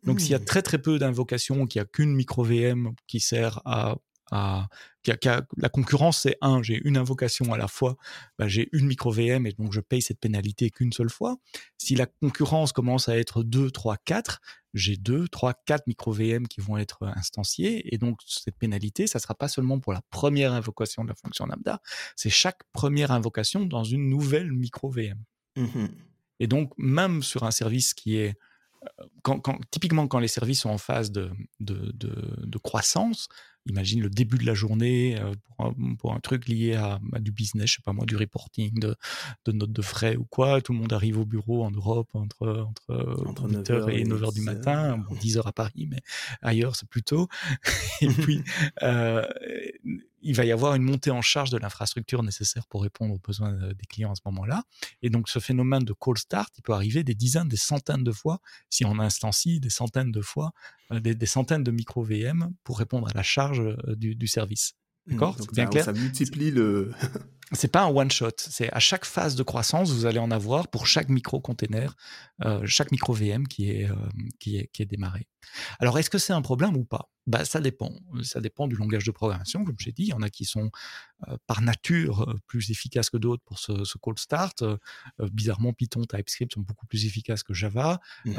[0.03, 0.45] Donc, s'il y a mmh.
[0.45, 3.95] très très peu d'invocations, qu'il n'y a qu'une micro-VM qui sert à
[4.31, 7.95] la concurrence, c'est un, j'ai une invocation à la fois,
[8.37, 11.37] bah, j'ai une micro VM et donc je paye cette pénalité qu'une seule fois.
[11.77, 14.39] Si la concurrence commence à être 2, 3, 4,
[14.73, 19.19] j'ai 2, 3, 4 micro VM qui vont être instanciés et donc cette pénalité, ça
[19.19, 21.81] sera pas seulement pour la première invocation de la fonction lambda,
[22.15, 25.23] c'est chaque première invocation dans une nouvelle micro VM.
[25.55, 25.87] Mmh
[26.39, 28.37] et donc même sur un service qui est
[28.83, 33.27] euh, quand, typiquement quand les services sont en phase de, de, de croissance,
[33.69, 35.33] imagine le début de la journée euh,
[35.97, 38.95] pour, un, truc lié à, du business, je sais pas moi, du reporting, de,
[39.51, 40.61] notes de frais ou quoi.
[40.61, 44.41] Tout le monde arrive au bureau en Europe entre, entre, entre 8h et 9h du
[44.41, 46.01] matin, bon, 10h à Paris, mais
[46.41, 47.27] ailleurs c'est plus tôt.
[48.01, 48.43] et puis,
[48.83, 49.25] euh,
[50.21, 53.53] il va y avoir une montée en charge de l'infrastructure nécessaire pour répondre aux besoins
[53.53, 54.63] des clients à ce moment-là.
[55.01, 58.11] Et donc, ce phénomène de call start, il peut arriver des dizaines, des centaines de
[58.11, 60.51] fois, si on instancie des centaines de fois,
[60.91, 64.73] euh, des, centaines de micro VM pour répondre à la charge euh, du, service.
[65.05, 65.35] Mmh, D'accord?
[65.39, 65.85] C'est bien clair?
[65.85, 66.91] Ça multiplie le.
[67.51, 68.31] c'est pas un one shot.
[68.37, 71.95] C'est à chaque phase de croissance, vous allez en avoir pour chaque micro container,
[72.45, 73.89] euh, chaque micro VM qui est,
[74.39, 75.27] qui est qui est démarré.
[75.79, 77.09] Alors, est-ce que c'est un problème ou pas?
[77.25, 77.91] Bah, ça dépend.
[78.23, 80.03] Ça dépend du langage de programmation, comme j'ai dit.
[80.03, 80.71] Il y en a qui sont
[81.47, 84.63] par nature plus efficaces que d'autres pour ce, ce cold start.
[85.31, 87.99] bizarrement, Python, TypeScript sont beaucoup plus efficaces que Java.
[88.25, 88.31] Mmh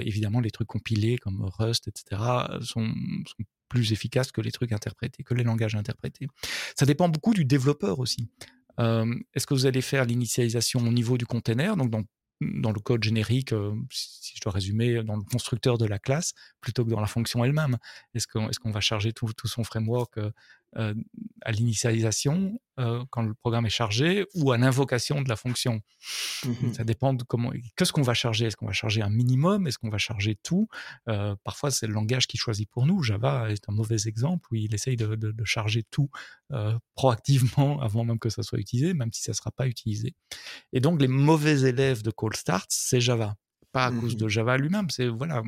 [0.00, 2.22] évidemment, les trucs compilés comme Rust, etc.,
[2.60, 2.92] sont,
[3.26, 6.28] sont plus efficaces que les trucs interprétés, que les langages interprétés.
[6.76, 8.28] Ça dépend beaucoup du développeur aussi.
[8.78, 11.90] Est-ce que vous allez faire l'initialisation au niveau du container, donc
[12.40, 16.34] dans le code générique, euh, si je dois résumer, dans le constructeur de la classe,
[16.60, 17.78] plutôt que dans la fonction elle-même?
[18.14, 20.30] Est-ce qu'on va charger tout, tout son framework euh,
[20.76, 20.94] euh,
[21.42, 25.80] à l'initialisation euh, quand le programme est chargé ou à l'invocation de la fonction.
[26.44, 27.52] Mmh Ça dépend de comment.
[27.76, 28.46] Qu'est-ce qu'on va charger?
[28.46, 29.66] Est-ce qu'on va charger un minimum?
[29.66, 30.68] Est-ce qu'on va charger tout?
[31.08, 33.02] Euh, Parfois, c'est le langage qui choisit pour nous.
[33.02, 36.10] Java est un mauvais exemple où il essaye de, de, de charger tout
[36.94, 40.14] proactivement avant même que ça soit utilisé, même si ça ne sera pas utilisé.
[40.72, 43.34] Et donc, les mauvais élèves de Call Start, c'est Java
[43.72, 44.90] pas à cause mmh de Java lui-même.
[44.90, 45.42] C'est voilà,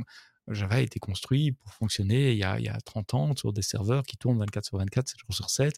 [0.49, 3.53] Java a été construit pour fonctionner il y, a, il y, a, 30 ans sur
[3.53, 5.75] des serveurs qui tournent 24 sur 24, 7 jours sur 7,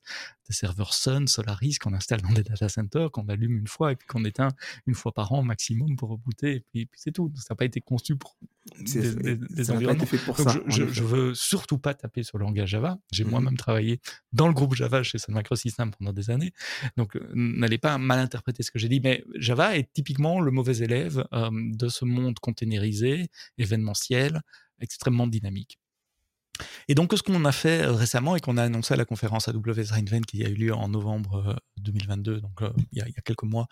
[0.49, 3.97] des serveurs Sun, Solaris qu'on installe dans des data centers, qu'on allume une fois et
[3.97, 4.51] puis qu'on éteint
[4.87, 7.31] une fois par an maximum pour rebooter, et puis, c'est tout.
[7.37, 8.37] Ça n'a pas été conçu pour
[8.79, 10.07] des, des, environnements.
[10.07, 12.99] Fait pour ça, je, je, veux surtout pas taper sur le langage Java.
[13.13, 14.01] J'ai mmh moi-même travaillé
[14.33, 16.53] dans le groupe Java chez Sun Microsystems pendant des années,
[16.97, 20.51] donc euh, n'allez pas mal interpréter ce que j'ai dit, mais Java est typiquement le
[20.51, 24.43] mauvais élève euh, de ce monde containerisé, événementiel,
[24.81, 25.79] extrêmement dynamique.
[26.89, 29.49] Et donc, ce qu'on a fait euh, récemment et qu'on a annoncé à la conférence
[29.49, 33.23] AWS Reinvent qui a eu lieu en novembre 2022, euh, donc euh, il, y a,
[33.25, 33.67] quelques mois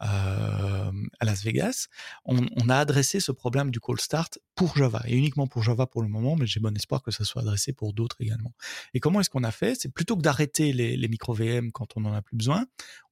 [0.00, 0.90] à
[1.22, 1.88] Las Vegas,
[2.24, 6.02] on, a adressé ce problème du call start pour Java et uniquement pour Java pour
[6.02, 8.52] le moment, mais j'ai bon espoir que ça soit adressé pour d'autres également.
[8.94, 9.74] Et comment est-ce qu'on a fait?
[9.78, 12.66] C'est plutôt que d'arrêter les, les micro VM quand on n'en a plus besoin,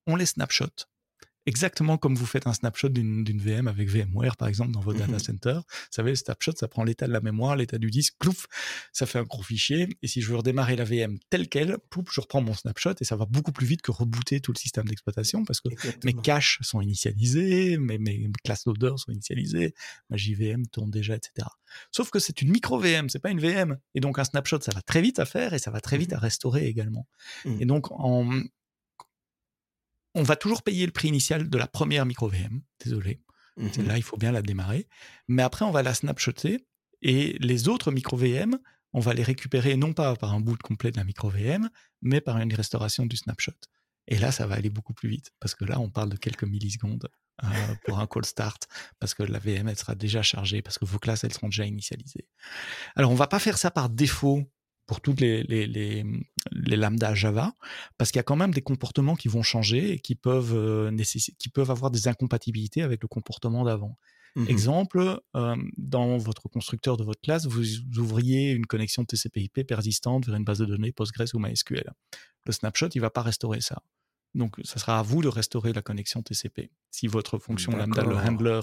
[0.07, 0.87] on les snapshot
[1.51, 5.13] exactement comme vous faites un snapshot d'une VM avec VMware, par exemple, dans votre data
[5.13, 5.55] mmh center.
[5.55, 8.47] Vous savez, le snapshot, ça prend l'état de la mémoire, l'état du disque, plouf,
[8.93, 9.89] ça fait un gros fichier.
[10.03, 13.05] Et si je veux redémarrer la VM telle qu'elle, pouf, je reprends mon snapshot et
[13.05, 15.69] ça va beaucoup plus vite que rebooter tout le système d'exploitation parce que
[16.05, 19.75] mes caches sont initialisés, mes, mes class loaders sont initialisés,
[20.09, 21.49] ma JVM tourne déjà, etc.
[21.91, 23.79] Sauf que c'est une micro VM, c'est pas une VM.
[23.95, 26.13] Et donc un snapshot, ça va très vite à faire et ça va très vite
[26.13, 27.07] à restaurer également.
[27.45, 27.61] Mmh.
[27.61, 28.43] Et donc en,
[30.15, 32.63] on va toujours payer le prix initial de la première micro VM.
[32.85, 33.21] Désolé.
[33.57, 34.89] Mmh là, il faut bien la démarrer.
[35.29, 36.67] Mais après, on va la snapshotter
[37.03, 38.59] et les autres micro VM,
[38.93, 41.69] on va les récupérer non pas par un boot complet de la micro VM,
[42.03, 43.53] mais par une restauration du snapshot.
[44.09, 46.45] Et là, ça va aller beaucoup plus vite parce que là, on parle de quelques
[46.45, 47.09] millisecondes
[47.45, 47.47] euh,
[47.85, 48.67] pour un call start
[48.99, 51.65] parce que la VM, elle sera déjà chargée, parce que vos classes, elles seront déjà
[51.65, 52.27] initialisées.
[52.97, 54.51] Alors, on va pas faire ça par défaut
[54.91, 56.05] pour toutes les, les, les,
[56.51, 57.55] les lambda Java,
[57.97, 60.91] parce qu'il y a quand même des comportements qui vont changer et qui peuvent, euh,
[61.39, 63.97] qui peuvent avoir des incompatibilités avec le comportement d'avant.
[64.35, 67.65] Mmh Exemple, euh, dans votre constructeur de votre classe, vous
[67.99, 71.93] ouvriez une connexion TCP/IP persistante vers une base de données Postgres ou MySQL.
[72.47, 73.85] Le snapshot, il va pas restaurer ça.
[74.35, 76.73] Donc, ça sera à vous de restaurer la connexion TCP.
[76.91, 78.63] Si votre fonction lambda, le handler,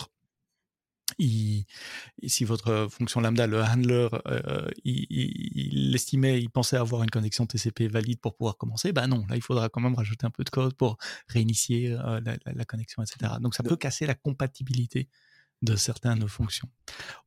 [1.19, 7.87] si votre fonction lambda, le handler, euh, il, estimait, il pensait avoir une connexion TCP
[7.87, 10.49] valide pour pouvoir commencer, ben non, là il faudra quand même rajouter un peu de
[10.49, 13.33] code pour réinitier euh, la, connexion, etc.
[13.41, 15.09] Donc ça peut casser la compatibilité
[15.63, 16.69] de certaines fonctions.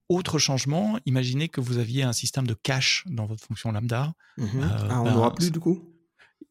[0.09, 4.15] Autre changement, imaginez que vous aviez un système de cache dans votre fonction lambda.
[4.37, 5.90] Mmh euh, ah, on n'aura ben, plus du coup?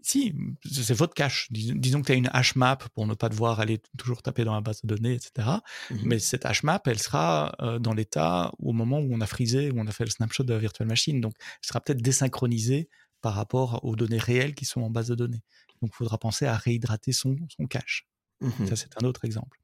[0.10, 0.34] Si,
[0.66, 1.48] c'est votre cache.
[1.52, 4.56] disons que tu as une hash map pour ne pas devoir aller toujours taper dans
[4.56, 5.48] la base de données, etc.
[5.92, 9.28] Mmh Mais cette hash map, elle sera euh, dans l'état au moment où on a
[9.28, 11.22] frisé, où on a fait le snapshot de la virtual machine.
[11.22, 12.90] Donc, elle sera peut-être désynchronisée
[13.22, 15.44] par rapport aux données réelles qui sont en base de données.
[15.82, 18.08] Donc, il faudra penser à réhydrater son, son cache.
[18.42, 19.60] Mmh Ça, c'est un autre exemple.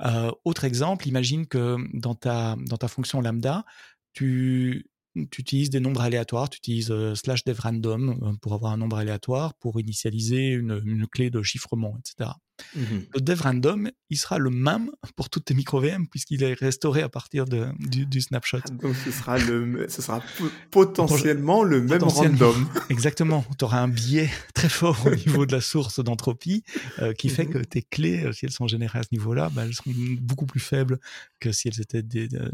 [0.00, 3.64] Euh, autre exemple, imagine que dans ta, dans ta fonction lambda,
[4.12, 4.90] tu,
[5.30, 8.76] tu utilises des nombres aléatoires, tu utilises euh, slash dev random euh, pour avoir un
[8.76, 12.30] nombre aléatoire, pour initialiser une, une clé de chiffrement, etc.
[12.74, 12.80] Mmh
[13.14, 17.08] le dev random, il sera le même pour toutes tes micro-VM puisqu'il est restauré à
[17.08, 18.58] partir de, du, snapshot.
[18.64, 20.22] Ah, donc ce sera, le, ce sera
[20.70, 22.68] potentiellement le même random.
[22.90, 23.44] Exactement.
[23.58, 26.62] Tu auras un biais très fort au niveau de la source d'entropie
[26.98, 29.50] euh, qui fait mmh que tes clés, euh, si elles sont générées à ce niveau-là,
[29.52, 30.98] bah, elles seront beaucoup plus faibles
[31.40, 32.04] que si elles étaient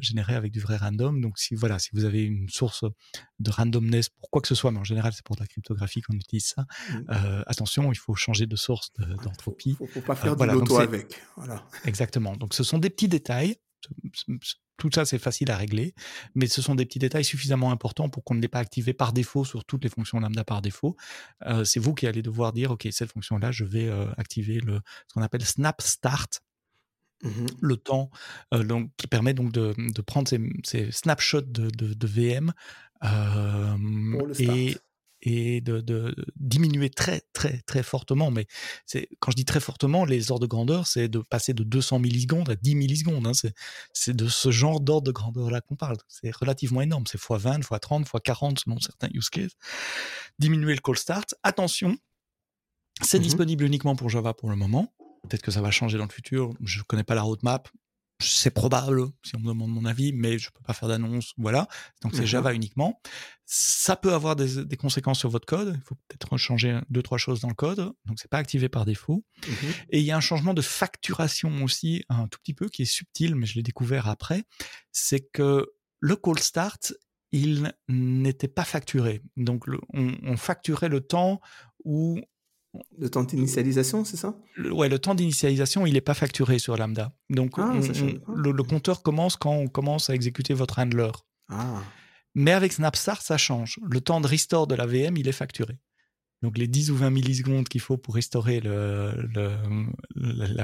[0.00, 1.20] générées avec du vrai random.
[1.20, 2.84] Donc si, voilà, si vous avez une source
[3.40, 6.14] de randomness pour quoi que ce soit, mais en général c'est pour la cryptographie qu'on
[6.14, 6.96] utilise ça, mmh.
[7.10, 8.92] euh, attention, il faut changer de source
[9.24, 11.20] d'entropie faut pas faire euh, du loto avec.
[11.37, 11.64] Voilà.
[11.85, 12.37] Exactement.
[12.37, 13.57] Donc ce sont des petits détails.
[14.78, 15.94] Tout ça, c'est facile à régler,
[16.35, 19.12] mais ce sont des petits détails suffisamment importants pour qu'on ne l'ait pas activé par
[19.12, 20.96] défaut sur toutes les fonctions lambda par défaut.
[21.46, 24.81] Euh, c'est vous qui allez devoir dire, OK, cette fonction-là, je vais euh, activer le,
[25.09, 26.42] ce qu'on appelle snap start,
[27.22, 28.11] mmh le temps
[28.50, 32.52] donc, qui permet donc de, de prendre ces, ces snapshots de, de, de VM
[34.40, 34.76] et
[35.22, 38.30] et de, diminuer très très très fortement.
[38.30, 38.46] Mais
[38.87, 42.00] c'est quand je dis très fortement, les ordres de grandeur, c'est de passer de 200
[42.00, 43.26] millisecondes à 10 millisecondes.
[43.26, 43.32] Hein.
[43.92, 45.96] C'est de ce genre d'ordre de grandeur là qu'on parle.
[46.08, 47.04] C'est relativement énorme.
[47.06, 49.52] C'est x20, x30, x40 selon certains use cases.
[50.38, 51.35] Diminuer le call start.
[51.42, 51.96] Attention,
[53.00, 54.92] c'est mmh disponible uniquement pour Java pour le moment.
[55.28, 56.50] Peut-être que ça va changer dans le futur.
[56.61, 57.68] Je ne connais pas la roadmap
[58.22, 61.68] c'est probable, si on me demande mon avis, mais je peux pas faire d'annonce, voilà.
[62.02, 63.00] Donc c'est Java uniquement.
[63.44, 65.74] Ça peut avoir des, conséquences sur votre code.
[65.76, 67.92] Il faut peut-être changer deux trois choses dans le code.
[68.06, 69.24] Donc c'est pas activé par défaut.
[69.46, 69.52] Mmh
[69.90, 72.87] Et il y a un changement de facturation aussi un tout petit peu qui est
[72.87, 74.44] subtil, mais je l'ai découvert après.
[74.90, 75.66] C'est que
[76.00, 76.94] le call start,
[77.30, 79.22] il n'était pas facturé.
[79.37, 81.40] Donc on, on, facturait le temps
[81.85, 82.20] où
[82.98, 84.35] le temps d'initialisation, c'est ça?
[84.70, 87.12] Ouais, le temps d'initialisation, il n'est pas facturé sur Lambda.
[87.30, 87.72] Donc, ah,
[88.35, 91.11] le, compteur commence quand on commence à exécuter votre handler.
[91.48, 91.82] Ah.
[92.35, 93.78] Mais avec Snapstart, ça change.
[93.82, 95.78] Le temps de restore de la VM, il est facturé.
[96.42, 99.14] Donc, les 10 ou 20 millisecondes qu'il faut pour restaurer la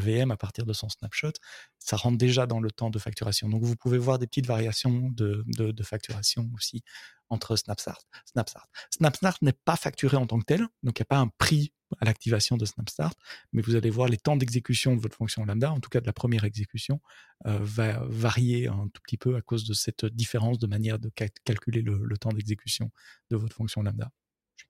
[0.00, 1.32] VM à partir de son snapshot,
[1.78, 3.48] ça rentre déjà dans le temps de facturation.
[3.48, 5.44] Donc, vous pouvez voir des petites variations de,
[5.82, 6.82] facturation aussi
[7.30, 8.00] entre Snapstart.
[8.24, 8.68] Snapstart.
[8.90, 11.72] Snapstart n'est pas facturé en tant que tel, donc il n'y a pas un prix
[12.00, 13.14] à l'activation de Snapstart,
[13.52, 16.06] mais vous allez voir les temps d'exécution de votre fonction lambda, en tout cas de
[16.06, 17.00] la première exécution,
[17.46, 21.10] euh, va varier un tout petit peu à cause de cette différence de manière de
[21.44, 22.90] calculer le, temps d'exécution
[23.30, 24.10] de votre fonction lambda.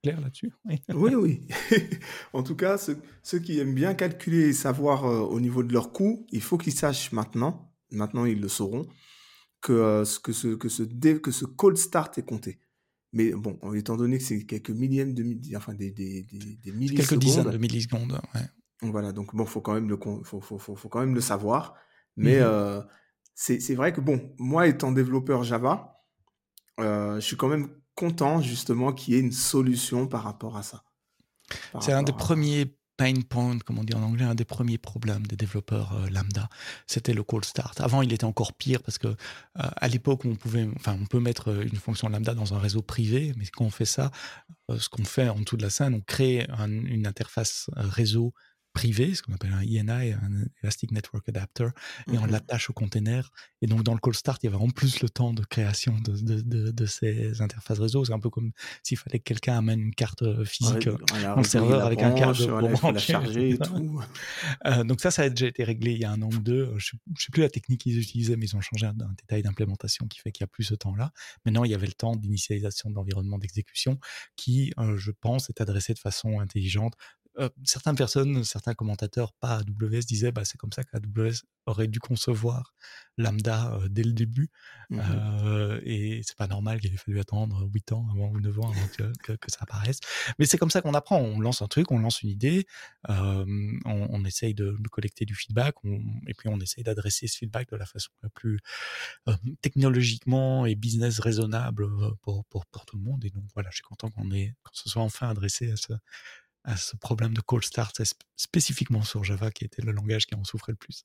[0.02, 1.48] Clair là-dessus Oui, oui.
[2.32, 5.92] en tout cas, ceux, qui aiment bien calculer et savoir euh, au niveau de leur
[5.92, 8.86] coût, il faut qu'ils sachent maintenant, maintenant ils le sauront,
[9.60, 12.60] que, euh, que, ce, que, ce, que ce cold start est compté.
[13.12, 15.24] Mais bon, étant donné que c'est quelques millièmes de
[15.56, 17.08] enfin des, des, des, millisecondes.
[17.08, 18.42] Quelques dizaines de millisecondes, ouais.
[18.82, 21.74] Voilà, donc bon, faut quand même le, faut, faut, faut, faut quand même le savoir.
[22.16, 22.82] Mais mmh euh,
[23.34, 26.02] c'est vrai que bon, moi étant développeur Java,
[26.80, 30.62] euh, je suis quand même content justement qu'il y ait une solution par rapport à
[30.62, 30.84] ça.
[31.80, 35.26] C'est un des premiers pain point, comme on dit en anglais, un des premiers problèmes
[35.26, 36.48] des développeurs euh, lambda,
[36.86, 37.80] c'était le call start.
[37.80, 39.14] Avant, il était encore pire parce que euh,
[39.54, 42.82] à l'époque, on pouvait, enfin, on peut mettre euh, une fonction lambda dans un réseau
[42.82, 44.10] privé, mais quand on fait ça,
[44.76, 48.34] ce qu'on fait en dessous de la scène, on crée une interface réseau
[48.72, 51.68] privé, ce qu'on appelle un ENI, un Elastic Network Adapter,
[52.12, 52.30] et on Mhm.
[52.30, 53.30] l'attache au container.
[53.60, 55.98] Et donc, dans le cold start, il y avait en plus le temps de création
[56.00, 58.04] de, de, de- de ces interfaces réseau.
[58.04, 58.52] C'est un peu comme
[58.82, 61.48] s'il fallait que quelqu'un amène une carte euh, physique Ouais, euh, voilà, dans le relier
[61.48, 62.98] serveur avec un câble pour faut la brancher.
[63.12, 64.00] charger et tout.
[64.66, 66.72] Euh, donc ça, ça a déjà été réglé il y a un an ou deux.
[66.76, 69.42] Je ne sais plus la technique qu'ils utilisaient, mais ils ont changé un, un détail
[69.42, 71.12] d'implémentation qui fait qu'il n'y a plus ce temps-là.
[71.44, 73.98] Maintenant, il y avait le temps d'initialisation de l'environnement d'exécution
[74.36, 76.94] qui, euh, je pense, est adressé de façon intelligente.
[77.38, 82.00] Euh, certaines personnes, certains commentateurs, pas AWS, disaient bah, c'est comme ça qu'AWS aurait dû
[82.00, 82.74] concevoir
[83.16, 84.48] Lambda euh, dès le début.
[84.90, 85.00] Mhm.
[85.44, 88.70] Euh, et c'est pas normal qu'il ait fallu attendre 8 ans avant ou 9 ans
[88.70, 90.00] avant que, que- que ça apparaisse.
[90.38, 91.18] Mais c'est comme ça qu'on apprend.
[91.18, 92.66] On lance un truc, on lance une idée,
[93.08, 93.46] on,
[93.84, 97.70] on essaye de, de collecter du feedback, on- et puis on essaye d'adresser ce feedback
[97.70, 98.58] de la façon la plus
[99.62, 101.86] technologiquement et business raisonnable
[102.22, 103.24] pour, pour, pour tout le monde.
[103.24, 105.92] Et donc voilà, je suis content qu'on ait, qu'on se soit enfin adressé à ce,
[106.68, 110.34] à ce problème de cold start, sp- spécifiquement sur Java, qui était le langage qui
[110.34, 111.04] en souffrait le plus.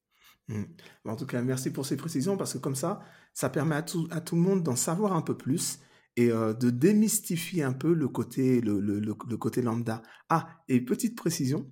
[0.50, 0.64] Mm.
[1.06, 3.00] En tout cas, merci pour ces précisions parce que comme ça,
[3.34, 5.80] ça permet à tout, à tout le monde d'en savoir un peu plus
[6.18, 10.02] et euh, de démystifier un peu le côté, le, le- le- le côté lambda.
[10.30, 11.72] Ah, et petite précision,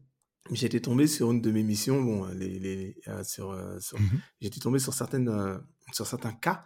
[0.51, 4.19] j'étais tombé sur une de mes missions, bon, les, les- euh, sur, euh, sur- Mhm.
[4.39, 5.57] j'étais tombé sur, certaines, euh,
[5.91, 6.65] sur certains cas.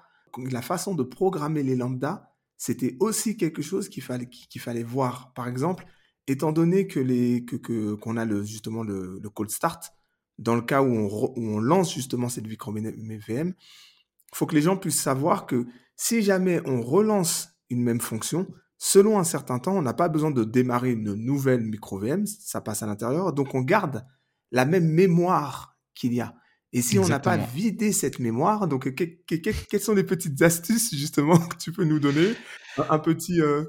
[0.51, 5.33] La façon de programmer les lambda, c'était aussi quelque chose qu'il fallait, qu'il fallait voir.
[5.33, 5.85] Par exemple,
[6.27, 9.91] étant donné que les, que, que- qu'on a le, justement le, le cold start,
[10.37, 12.89] dans le cas où on, re- où on lance justement cette micro VM,
[13.29, 13.53] il
[14.33, 19.17] faut que les gens puissent savoir que si jamais on relance une même fonction, selon
[19.17, 22.83] un certain temps, on n'a pas besoin de démarrer une nouvelle micro VM, ça passe
[22.83, 24.05] à l'intérieur, donc on garde
[24.51, 26.35] la même mémoire qu'il y a.
[26.73, 30.03] Et si on n'a pas vidé cette mémoire, donc que- que- que- quelles sont les
[30.03, 32.33] petites astuces justement que tu peux nous donner?
[32.77, 33.63] Un, un petit euh,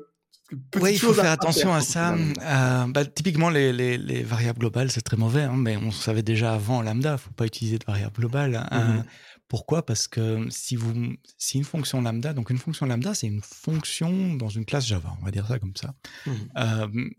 [0.80, 2.14] Oui, il faut faire à attention à ça.
[2.14, 6.22] Euh, bah, typiquement, les, les- les variables globales, c'est très mauvais, hein, mais on savait
[6.22, 8.68] déjà avant Lambda, il ne faut pas utiliser de variables globales.
[8.72, 9.04] Euh, Mhm.
[9.48, 9.84] pourquoi?
[9.84, 10.94] Parce que si, vous,
[11.36, 15.16] si une fonction Lambda, donc une fonction Lambda, c'est une fonction dans une classe Java,
[15.20, 15.94] on va dire ça comme ça.
[16.26, 16.34] Mhm.
[16.58, 17.10] Euh,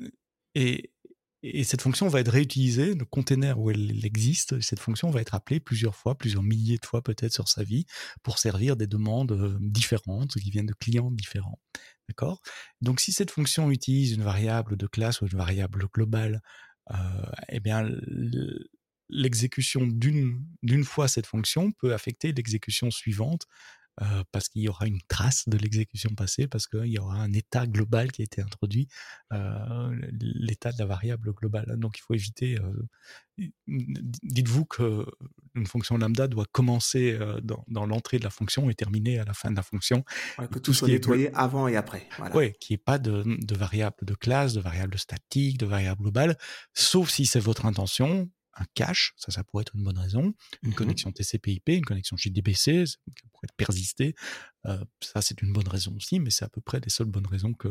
[0.56, 0.92] et,
[1.44, 5.36] et cette fonction va être réutilisée, le container où elle existe, cette fonction va être
[5.36, 7.86] appelée plusieurs fois, plusieurs milliers de fois peut-être sur sa vie,
[8.24, 11.60] pour servir des demandes euh, différentes, qui viennent de clients différents.
[12.10, 12.42] D'accord?
[12.82, 16.42] Donc si cette fonction utilise une variable de classe ou une variable globale,
[16.92, 16.96] euh,
[17.50, 17.90] eh bien
[19.10, 23.46] l'exécution d'une d'une fois cette fonction peut affecter l'exécution suivante
[24.02, 27.34] euh, parce qu'il y aura une trace de l'exécution passée, parce qu'il y aura un
[27.34, 28.88] état global qui a été introduit,
[29.34, 31.76] euh, l'état de la variable globale.
[31.78, 32.60] Donc il faut éviter.
[32.60, 32.88] euh,
[33.68, 35.06] Dites-vous que
[35.54, 39.34] une fonction lambda doit commencer dans, dans l'entrée de la fonction et terminer à la
[39.34, 40.04] fin de la fonction.
[40.40, 42.08] Ouais, que Tout tout ce soit est nettoyé avant et après.
[42.18, 42.36] Voilà.
[42.36, 46.02] Ouais, qu'il n'y ait pas de, de variable de classe, de variable statique, de variable
[46.02, 46.36] globale,
[46.74, 50.70] sauf si c'est votre intention, un cache, ça, ça pourrait être une bonne raison, une
[50.70, 50.76] Mhm.
[50.76, 52.98] connexion TCP/IP, une connexion JDBC, ça
[53.34, 54.16] pourrait être persisté,
[54.66, 57.28] euh, ça c'est une bonne raison aussi, mais c'est à peu près les seules bonnes
[57.28, 57.70] raisons que,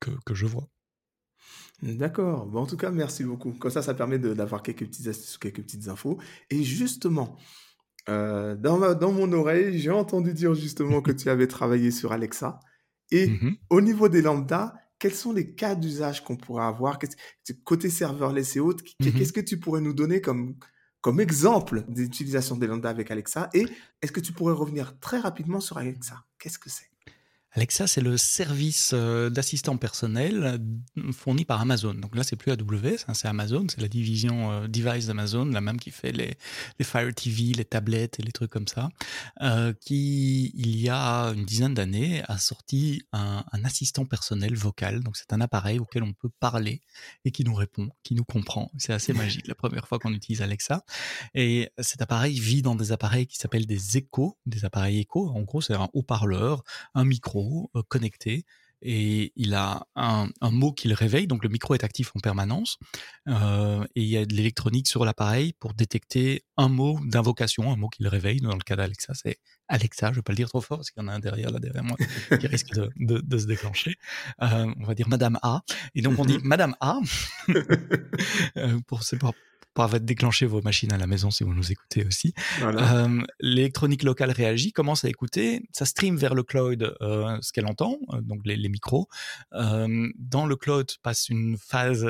[0.00, 0.68] que, que je vois.
[1.82, 2.46] D'accord.
[2.46, 3.52] Bon, en tout cas, merci beaucoup.
[3.52, 6.18] Comme ça, ça permet d'avoir quelques petites astuces, quelques petites infos.
[6.50, 7.36] Et justement,
[8.08, 12.12] euh, dans, ma- dans mon oreille, j'ai entendu dire justement que tu avais travaillé sur
[12.12, 12.60] Alexa.
[13.10, 13.56] Et Mhm.
[13.70, 16.98] au niveau des lambda, quels sont les cas d'usage qu'on pourrait avoir?
[17.64, 19.12] Côté serverless et autres, Mhm.
[19.14, 20.56] qu'est-ce que tu pourrais nous donner comme,
[21.00, 23.48] comme exemple d'utilisation des lambda avec Alexa?
[23.54, 23.66] Et
[24.02, 26.24] est-ce que tu pourrais revenir très rapidement sur Alexa?
[26.38, 26.90] Qu'est-ce que c'est?
[27.52, 30.60] Alexa, c'est le service euh, d'assistant personnel
[30.98, 31.94] euh, fourni par Amazon.
[31.94, 35.62] Donc là, c'est plus AWS, hein, c'est Amazon, c'est la division euh, device d'Amazon, la
[35.62, 36.36] même qui fait les,
[36.78, 38.90] les Fire TV, les tablettes et les trucs comme ça,
[39.40, 45.02] euh, qui, il y a une dizaine d'années, a sorti un, un assistant personnel vocal.
[45.02, 46.82] Donc c'est un appareil auquel on peut parler
[47.24, 48.70] et qui nous répond, qui nous comprend.
[48.76, 50.84] C'est assez magique la première fois qu'on utilise Alexa.
[51.34, 55.30] Et cet appareil vit dans des appareils qui s'appellent des échos, des appareils échos.
[55.30, 56.62] En gros, c'est un haut-parleur,
[56.94, 57.37] un micro
[57.74, 58.44] euh, connecté
[58.82, 62.20] et il a un, un mot qui le réveille, donc le micro est actif en
[62.20, 62.78] permanence
[63.28, 67.76] euh, et il y a de l'électronique sur l'appareil pour détecter un mot d'invocation, un
[67.76, 68.40] mot qui le réveille.
[68.40, 71.02] Dans le cas d'Alexa, c'est Alexa, je vais pas le dire trop fort parce qu'il
[71.02, 71.96] y en a un derrière là derrière moi
[72.38, 73.96] qui risque de, de, de se déclencher.
[74.42, 75.62] Euh, on va dire Madame A
[75.94, 76.98] et donc on dit Madame A
[78.56, 79.02] euh, pour
[79.78, 82.34] pour pour déclencher vos machines à la maison si vous nous écoutez aussi.
[82.58, 83.04] Voilà.
[83.04, 87.66] Euh, L'électronique locale réagit, commence à écouter, ça stream vers le cloud euh, ce qu'elle
[87.66, 89.08] entend, euh, donc les, les micros.
[89.52, 92.06] Dans le cloud passe une phase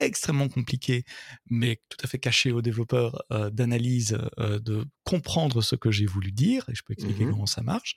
[0.00, 1.04] extrêmement compliqué,
[1.48, 6.64] mais tout à fait caché aux développeurs d'analyse, de comprendre ce que j'ai voulu dire,
[6.68, 7.96] et je peux expliquer Mmh comment ça marche.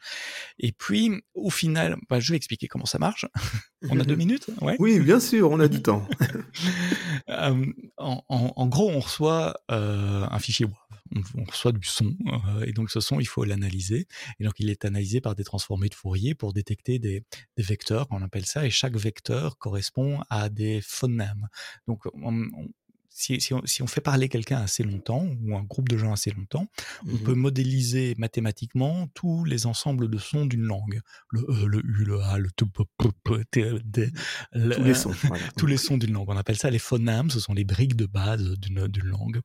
[0.60, 3.26] Et puis, au final, bah, je vais expliquer comment ça marche.
[3.90, 4.76] on a deux minutes ouais.
[4.80, 6.08] Oui, bien sûr, on a du temps.
[7.28, 7.64] en,
[7.98, 10.74] en, en, gros, on reçoit un fichier WAV
[11.36, 14.08] on, reçoit du son, euh, et donc ce son, il faut l'analyser.
[14.40, 17.24] Et donc il est analysé par des transformés de Fourier pour détecter des,
[17.58, 21.48] vecteurs, on appelle ça, et chaque vecteur correspond à des phonèmes.
[21.88, 22.06] Donc
[23.16, 26.68] si, on, fait parler quelqu'un assez longtemps, ou un groupe de gens assez longtemps,
[27.08, 31.02] on peut mmh modéliser mathématiquement tous les ensembles de sons d'une langue.
[31.30, 32.66] Le E, le U, le A, le T,
[33.84, 34.12] D,
[34.54, 35.14] tous les sons.
[35.58, 36.30] tous les sons d'une langue.
[36.30, 39.42] On appelle ça les phonèmes, ce sont les briques de base d'une langue.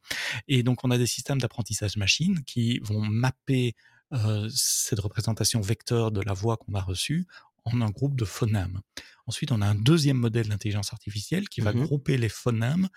[0.46, 3.74] Et donc on a des systèmes d'apprentissage machine qui vont mapper
[4.14, 7.26] euh, cette représentation vecteur de la voix qu'on a reçue
[7.64, 8.80] en un groupe de phonèmes.
[9.26, 12.88] Ensuite, on a un deuxième modèle d'intelligence artificielle qui va mmh grouper les phonèmes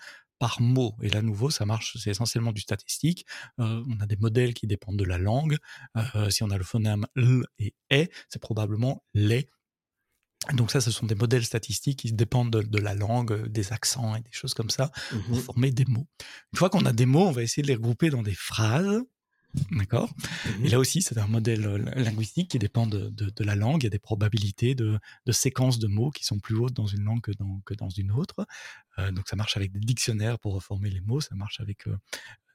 [0.42, 0.96] par mot.
[1.02, 3.24] Et là, nouveau, ça marche, c'est essentiellement du statistique.
[3.60, 5.56] Euh, on a des modèles qui dépendent de la langue.
[5.96, 9.48] Euh, si on a le phonème L et E, c'est probablement les.
[10.54, 14.20] Donc ça, ce sont des modèles statistiques qui dépendent de, la langue, des accents et
[14.20, 16.08] des choses comme ça pour mmh former des mots.
[16.52, 19.00] Une fois qu'on a des mots, on va essayer de les regrouper dans des phrases
[19.70, 20.10] D'accord
[20.62, 23.82] Et là aussi, c'est un modèle euh, linguistique qui dépend de, la langue.
[23.82, 24.98] Il y a des probabilités de,
[25.30, 28.12] séquences de mots qui sont plus hautes dans une langue que dans, que dans une
[28.12, 28.46] autre.
[28.98, 31.20] Euh, donc, ça marche avec des dictionnaires pour reformer les mots.
[31.20, 31.96] Ça marche avec euh,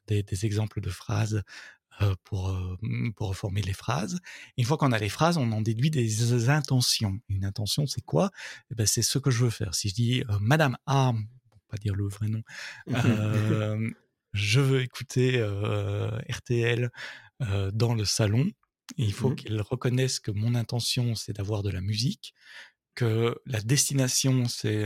[0.07, 1.43] des, exemples de phrases
[2.25, 2.55] pour,
[3.15, 4.19] pour reformer les phrases.
[4.55, 7.19] une fois qu'on a les phrases, on en déduit des intentions.
[7.27, 8.29] Une intention, c'est quoi?
[8.69, 9.73] Eh ben, C'est ce que je veux faire.
[9.73, 11.13] Si je dis Madame A,
[11.49, 12.43] pour pas dire le vrai nom,
[14.37, 15.43] je veux écouter
[16.29, 16.89] RTL
[17.73, 18.49] dans le salon.
[18.97, 22.33] il faut mmh qu'il reconnaisse que mon intention, c'est d'avoir de la musique,
[22.95, 24.85] que la destination, c'est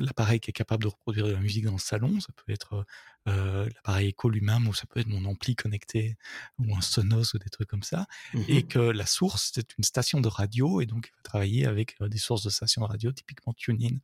[0.00, 2.20] l'appareil qui est capable de reproduire de la musique dans le salon.
[2.20, 2.84] Ça peut être
[3.28, 6.16] euh, l'appareil éco lui-même ou ça peut être mon ampli connecté
[6.58, 8.06] ou un Sonos ou des trucs comme ça.
[8.34, 11.66] Mmh et que la source, c'est une station de radio et donc il va travailler
[11.66, 13.98] avec des sources de stations de radio, typiquement TuneIn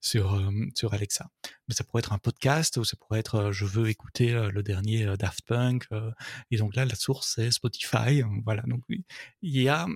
[0.00, 0.40] sur,
[0.74, 1.30] sur Alexa.
[1.66, 5.16] Mais ça pourrait être un podcast ou ça pourrait être je veux écouter le dernier
[5.18, 5.88] Daft Punk.
[6.50, 8.22] et donc là, la source, c'est Spotify.
[8.44, 8.62] Voilà.
[8.62, 9.02] Donc il
[9.42, 9.86] y a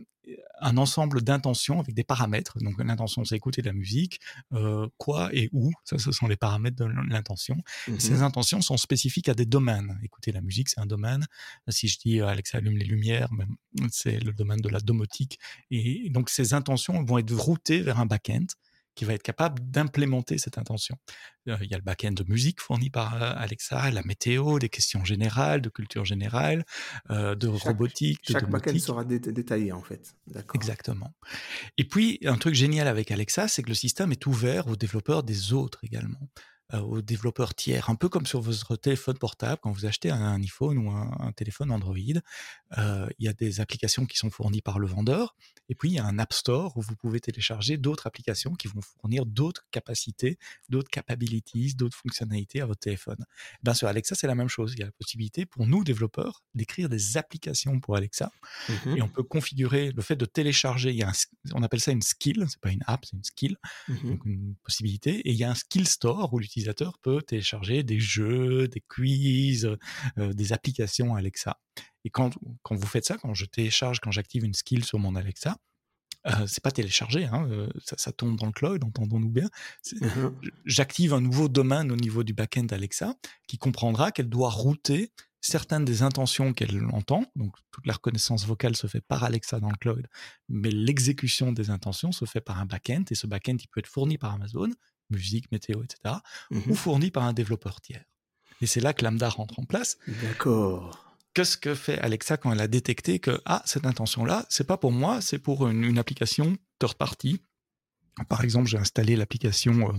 [0.61, 2.59] un ensemble d'intentions avec des paramètres.
[2.61, 4.21] Donc l'intention, c'est écouter de la musique,
[4.99, 5.73] quoi et où.
[5.85, 7.57] Ça, ce sont les paramètres de l'intention.
[7.89, 9.99] Mmh Ces intentions sont spécifiques à des domaines.
[10.03, 11.27] Écouter la musique, c'est un domaine.
[11.69, 13.49] Si je dis Alexa allume les lumières, ben,
[13.91, 15.39] c'est le domaine de la domotique.
[15.71, 18.47] Et donc ces intentions vont être routées vers un back-end
[18.95, 20.97] qui va être capable d'implémenter cette intention.
[21.49, 24.69] Euh, il y a le back-end de musique fourni par euh, Alexa, la météo, des
[24.69, 26.65] questions générales, de culture générale,
[27.11, 30.15] euh, de robotique, de Chaque back-end sera détaillé en fait.
[30.55, 31.13] Exactement.
[31.79, 35.23] Et puis, un truc génial avec Alexa, c'est que le système est ouvert aux développeurs
[35.23, 36.29] des autres également.
[36.75, 40.41] Euh, aux développeurs tiers, un peu comme sur votre téléphone portable, quand vous achetez un,
[40.41, 41.97] iPhone ou un, téléphone Android,
[42.79, 45.35] euh, il y a des applications qui sont fournies par le vendeur,
[45.69, 48.69] et puis il y a un App Store où vous pouvez télécharger d'autres applications qui
[48.69, 50.39] vont fournir d'autres capacités,
[50.71, 53.23] d'autres capabilities, d'autres fonctionnalités à votre téléphone.
[53.63, 54.73] Bien sur Alexa, c'est la même chose.
[54.75, 58.31] Il y a la possibilité pour nous, développeurs, d'écrire des applications pour Alexa,
[58.69, 61.13] mmh et on peut configurer le fait de télécharger, il y a
[61.53, 63.59] on appelle ça une skill, c'est pas une app, c'est une skill,
[63.89, 66.62] mmh donc une possibilité, et il y a un skill store où l'utilisateur
[67.03, 69.77] peut télécharger des jeux, des quiz,
[70.19, 71.59] euh, des applications Alexa.
[72.05, 75.15] Et quand, quand vous faites ça, quand je télécharge, quand j'active une skill sur mon
[75.15, 75.57] Alexa,
[76.27, 79.49] euh, c'est pas téléchargé, hein, euh, ça, tombe dans le cloud, entendons-nous bien.
[80.01, 80.07] Mmh
[80.65, 83.15] j'active un nouveau domaine au niveau du backend Alexa
[83.49, 85.11] qui comprendra qu'elle doit router
[85.41, 87.25] certaines des intentions qu'elle entend.
[87.35, 90.07] Donc toute la reconnaissance vocale se fait par Alexa dans le cloud,
[90.49, 93.89] mais l'exécution des intentions se fait par un backend et ce backend il peut être
[93.89, 94.71] fourni par Amazon,
[95.13, 96.17] musique, météo, etc.,
[96.51, 98.05] ou mmh fourni par un développeur tiers.
[98.61, 99.99] Et c'est là que Lambda rentre en place.
[100.23, 101.17] D'accord.
[101.35, 104.93] Qu'est-ce que fait Alexa quand elle a détecté que ah cette intention-là, c'est pas pour
[104.93, 107.41] moi, c'est pour une, application third party?
[108.29, 109.89] Par exemple, j'ai installé l'application.
[109.89, 109.93] Euh,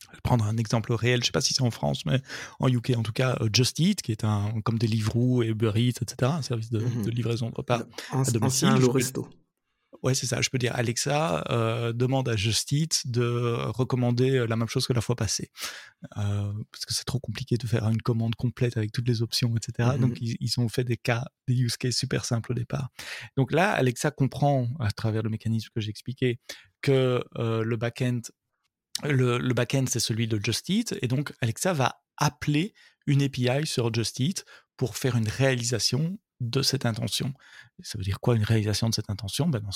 [0.00, 2.22] je vais prendre un exemple réel, je sais pas si c'est en France, mais
[2.60, 5.72] en UK en tout cas, euh, Just Eat, qui est un comme Deliveroo et Uber
[5.74, 7.82] Eats, etc., un service de, mmh livraison de repas
[8.12, 8.68] à domicile.
[8.68, 9.28] Resto.
[10.02, 10.40] Ouais, c'est ça.
[10.40, 14.92] Je peux dire Alexa, euh, demande à Justit de recommander euh, la même chose que
[14.92, 15.50] la fois passée.
[16.16, 19.54] Euh, parce que c'est trop compliqué de faire une commande complète avec toutes les options,
[19.56, 19.90] etc.
[19.96, 22.90] Mmh Donc, ils, ont fait des cas, des use cases super simples au départ.
[23.36, 26.38] Donc là, Alexa comprend, à travers le mécanisme que j'ai expliqué,
[26.80, 28.20] que le back-end,
[29.04, 30.86] le, le back-end, c'est celui de Justit.
[31.02, 32.74] Et donc, Alexa va appeler
[33.06, 34.34] une API sur Justit
[34.76, 37.34] pour faire une réalisation de cette intention.
[37.82, 39.48] Ça veut dire quoi une réalisation de cette intention?
[39.48, 39.70] Ben Dans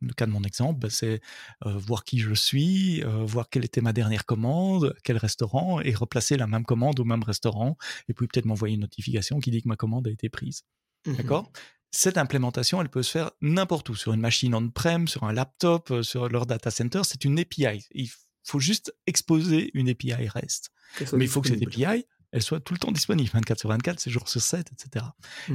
[0.00, 1.20] le cas de mon exemple, ben c'est
[1.64, 5.94] euh, voir qui je suis, euh, voir quelle était ma dernière commande, quel restaurant, et
[5.94, 7.76] replacer la même commande au même restaurant,
[8.08, 10.62] et puis peut-être m'envoyer une notification qui dit que ma commande a été prise.
[11.06, 11.52] Mmh D'accord?
[11.90, 16.02] Cette implémentation, elle peut se faire n'importe où, sur une machine on-prem, sur un laptop,
[16.02, 17.02] sur leur data center.
[17.04, 17.86] C'est une API.
[17.92, 18.10] Il
[18.44, 20.70] faut juste exposer une API REST.
[21.12, 22.04] Mais il faut que cette API,
[22.36, 25.06] elle soit tout le temps disponible, 24 sur 24, 7 jours sur 7, etc.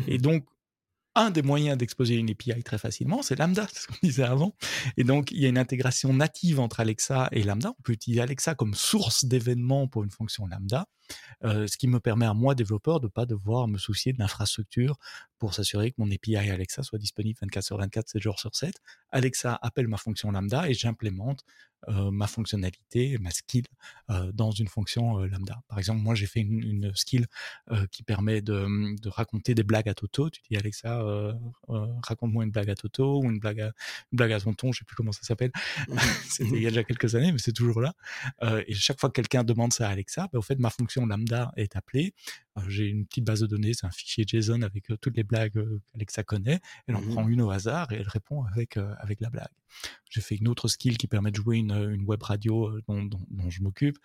[0.07, 0.45] Et mmh donc,
[1.13, 4.55] un des moyens d'exposer une API très facilement, c'est Lambda, c'est ce qu'on disait avant.
[4.97, 7.69] Et donc, il y a une intégration native entre Alexa et Lambda.
[7.77, 10.87] On peut utiliser Alexa comme source d'événements pour une fonction Lambda,
[11.43, 14.19] euh, ce qui me permet à moi, développeur, de ne pas devoir me soucier de
[14.19, 14.97] l'infrastructure
[15.39, 18.75] pour s'assurer que mon API Alexa soit disponible 24 sur 24, 7 jours sur 7.
[19.11, 21.43] Alexa appelle ma fonction Lambda et j'implémente
[21.89, 23.65] euh, ma fonctionnalité, ma skill
[24.11, 25.63] euh, dans une fonction lambda.
[25.67, 27.25] Par exemple, moi j'ai fait une, une skill
[27.91, 30.29] qui permet de, de, raconter des blagues à Toto.
[30.29, 31.03] Tu dis Alexa,
[32.03, 33.71] raconte-moi une blague à Toto ou une blague à,
[34.11, 35.51] une blague à tonton, je sais plus comment ça s'appelle.
[35.87, 35.95] Mmh
[36.29, 37.93] C'était il y a déjà quelques années, mais c'est toujours là.
[38.67, 41.51] et chaque fois que quelqu'un demande ça à Alexa, ben, au fait ma fonction lambda
[41.55, 42.13] est appelée
[42.67, 45.53] j'ai une petite base de données, c'est un fichier JSON avec toutes les blagues
[45.93, 46.59] qu'Alexa connaît.
[46.87, 49.47] Elle en mmh prend une au hasard et elle répond avec, avec la blague.
[50.09, 53.49] J'ai fait une autre skill qui permet de jouer une, une web radio dont, dont,
[53.49, 53.97] je m'occupe.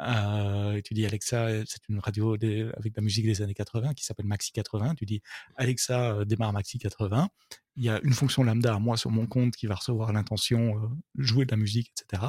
[0.00, 4.04] Euh, tu dis Alexa, c'est une radio avec de la musique des années 80 qui
[4.04, 4.94] s'appelle Maxi 80.
[4.94, 5.22] Tu dis
[5.56, 7.28] Alexa, démarre Maxi 80.
[7.76, 10.78] Il y a une fonction lambda à moi sur mon compte qui va recevoir l'intention
[10.78, 12.22] euh, jouer de la musique, etc.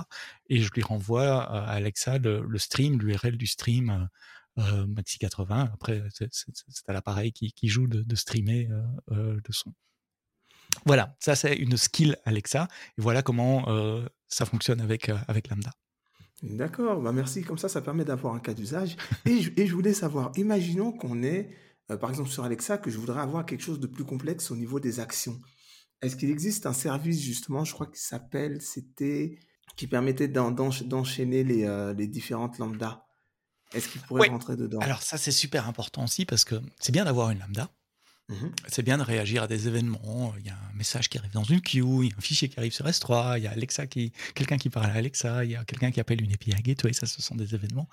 [0.50, 4.10] Et je lui renvoie à Alexa le, stream, l'URL du stream
[4.58, 5.70] euh, Maxi 80.
[5.74, 8.82] Après, c'est à l'appareil qui, joue de, streamer euh,
[9.12, 9.74] euh, le son.
[10.86, 12.68] Voilà, ça c'est une skill Alexa.
[12.98, 15.72] Et voilà comment euh, ça fonctionne avec, euh, avec Lambda.
[16.44, 17.44] D'accord, bah merci.
[17.44, 18.98] Comme ça, ça permet d'avoir un cas d'usage.
[19.26, 21.50] Et, je, et je voulais savoir, imaginons qu'on est,
[21.92, 24.56] euh, par exemple sur Alexa, que je voudrais avoir quelque chose de plus complexe au
[24.56, 25.40] niveau des actions.
[26.02, 29.40] Est-ce qu'il existe un service justement, je crois qu'il s'appelle, c'était,
[29.78, 33.06] qui permettait d'enchaîner les, euh, les différentes lambdas
[33.74, 34.80] est-ce qu'il pourrait rentrer dedans?
[34.80, 37.70] Alors ça, c'est super important aussi parce que c'est bien d'avoir une lambda.
[38.28, 40.34] Mmh c'est bien de réagir à des événements.
[40.40, 42.50] Il y a un message qui arrive dans une queue, il y a un fichier
[42.50, 45.52] qui arrive sur S3, il y a Alexa qui, quelqu'un qui parle à Alexa, il
[45.52, 46.92] y a quelqu'un qui appelle une API Gateway.
[46.94, 47.88] Ça, ce sont des événements.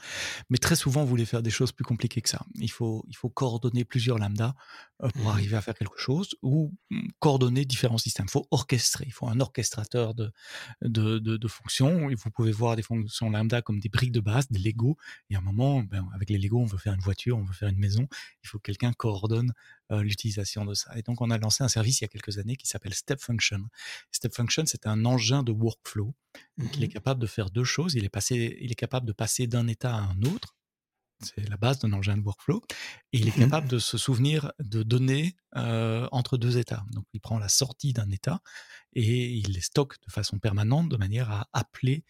[0.49, 2.45] Mais très souvent, vous voulez faire des choses plus compliquées que ça.
[2.57, 4.55] Il faut, il faut coordonner plusieurs lambdas
[5.03, 8.27] euh, pour mmh arriver à faire quelque chose ou mmh, coordonner différents systèmes.
[8.29, 9.05] Il faut orchestrer.
[9.07, 10.33] Il faut un orchestrateur de,
[10.81, 12.09] de, de, fonctions.
[12.09, 14.97] Et vous pouvez voir des fonctions lambda comme des briques de base, des Lego.
[15.29, 17.53] Et à un moment, ben, avec les Lego, on veut faire une voiture, on veut
[17.53, 18.09] faire une maison.
[18.43, 19.53] Il faut que quelqu'un coordonne
[20.01, 20.97] l'utilisation de ça.
[20.97, 23.21] Et donc, on a lancé un service il y a quelques années qui s'appelle Step
[23.21, 23.69] Function.
[24.11, 26.15] Step Function, c'est un engin de workflow.
[26.57, 27.95] Donc, il est mmh capable de faire deux choses.
[27.95, 30.57] Il est, passé, il est capable de passer d'un état à un autre.
[31.21, 32.63] C'est la base d'un engin de workflow.
[33.13, 36.85] Et il est mmh capable de se souvenir de données euh, entre deux états.
[36.93, 38.41] Donc, il prend la sortie d'un état
[38.95, 42.05] et il les stocke de façon permanente de manière à appeler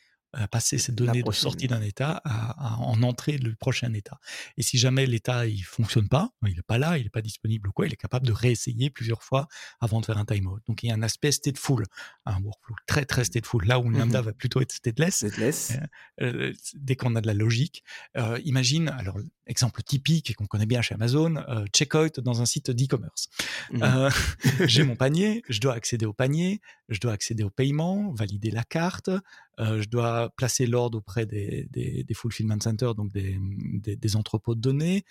[0.50, 4.18] passer ces données de sortie d'un état à, en entrée du prochain état.
[4.56, 7.68] Et si jamais l'état il fonctionne pas, il n'est pas là, il n'est pas disponible
[7.68, 9.48] ou quoi, il est capable de réessayer plusieurs fois
[9.80, 10.60] avant de faire un timeout.
[10.66, 11.84] Donc il y a un aspect stateful,
[12.26, 15.16] un workflow très très stateful, là où une lambda mmh va plutôt être stateless.
[15.16, 15.72] stateless.
[16.20, 17.84] Euh, euh, dès qu'on a de la logique,
[18.16, 22.70] euh, imagine, alors exemple typique qu'on connaît bien chez Amazon, euh, checkout dans un site
[22.70, 23.28] d'e-commerce.
[23.70, 24.10] Mmh euh,
[24.66, 28.64] J'ai mon panier, je dois accéder au panier, je dois accéder au paiement, valider la
[28.64, 29.10] carte,
[29.58, 34.54] je dois placer l'ordre auprès des, des, des, fulfillment centers, donc des, des, des entrepôts
[34.54, 35.04] de données,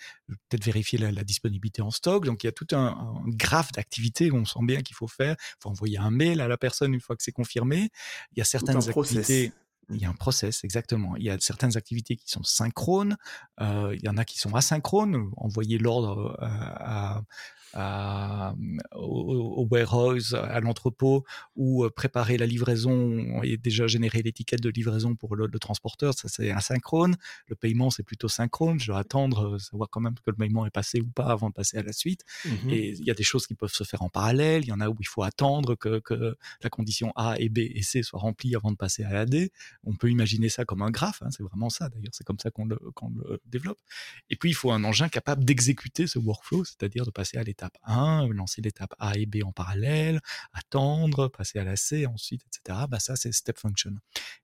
[0.48, 2.24] peut-être vérifier la, la, disponibilité en stock.
[2.24, 5.36] Donc il y a tout un, un graphe d'activités on sent bien qu'il faut faire.
[5.38, 7.90] Il faut envoyer un mail à la personne une fois que c'est confirmé.
[8.32, 9.52] Il y a certaines activités.
[9.90, 11.16] Il y a un process, exactement.
[11.16, 13.16] Il y a certaines activités qui sont synchrones,
[13.60, 15.30] euh, il y en a qui sont asynchrones.
[15.36, 17.22] Envoyer l'ordre à, à,
[17.74, 21.24] au, warehouse, à l'entrepôt,
[21.56, 26.50] ou préparer la livraison et déjà générer l'étiquette de livraison pour le, transporteur, ça c'est
[26.50, 27.16] asynchrone.
[27.46, 28.80] Le paiement c'est plutôt synchrone.
[28.80, 31.54] Je dois attendre, savoir quand même que le paiement est passé ou pas avant de
[31.54, 32.22] passer à la suite.
[32.44, 34.62] Mmh et il y a des choses qui peuvent se faire en parallèle.
[34.64, 37.58] Il y en a où il faut attendre que, que la condition A et B
[37.58, 39.52] et C soient remplies avant de passer à la D.
[39.84, 41.22] On peut imaginer ça comme un graphe.
[41.22, 42.12] Hein, c'est vraiment ça d'ailleurs.
[42.12, 43.78] C'est comme ça qu'on le, qu'on le développe.
[44.30, 47.61] Et puis il faut un engin capable d'exécuter ce workflow, c'est-à-dire de passer à l'étape
[47.62, 50.20] l'étape 1, lancer l'étape A et B en parallèle,
[50.52, 52.86] attendre, passer à la C ensuite, etc.
[52.88, 53.92] Bah ça, c'est Step Function.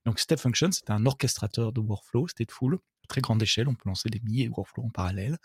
[0.04, 2.78] Donc Step Function, c'est un orchestrateur de workflow stateful
[3.08, 3.68] très grande échelle.
[3.68, 5.38] On peut lancer des milliers de workflows en parallèle,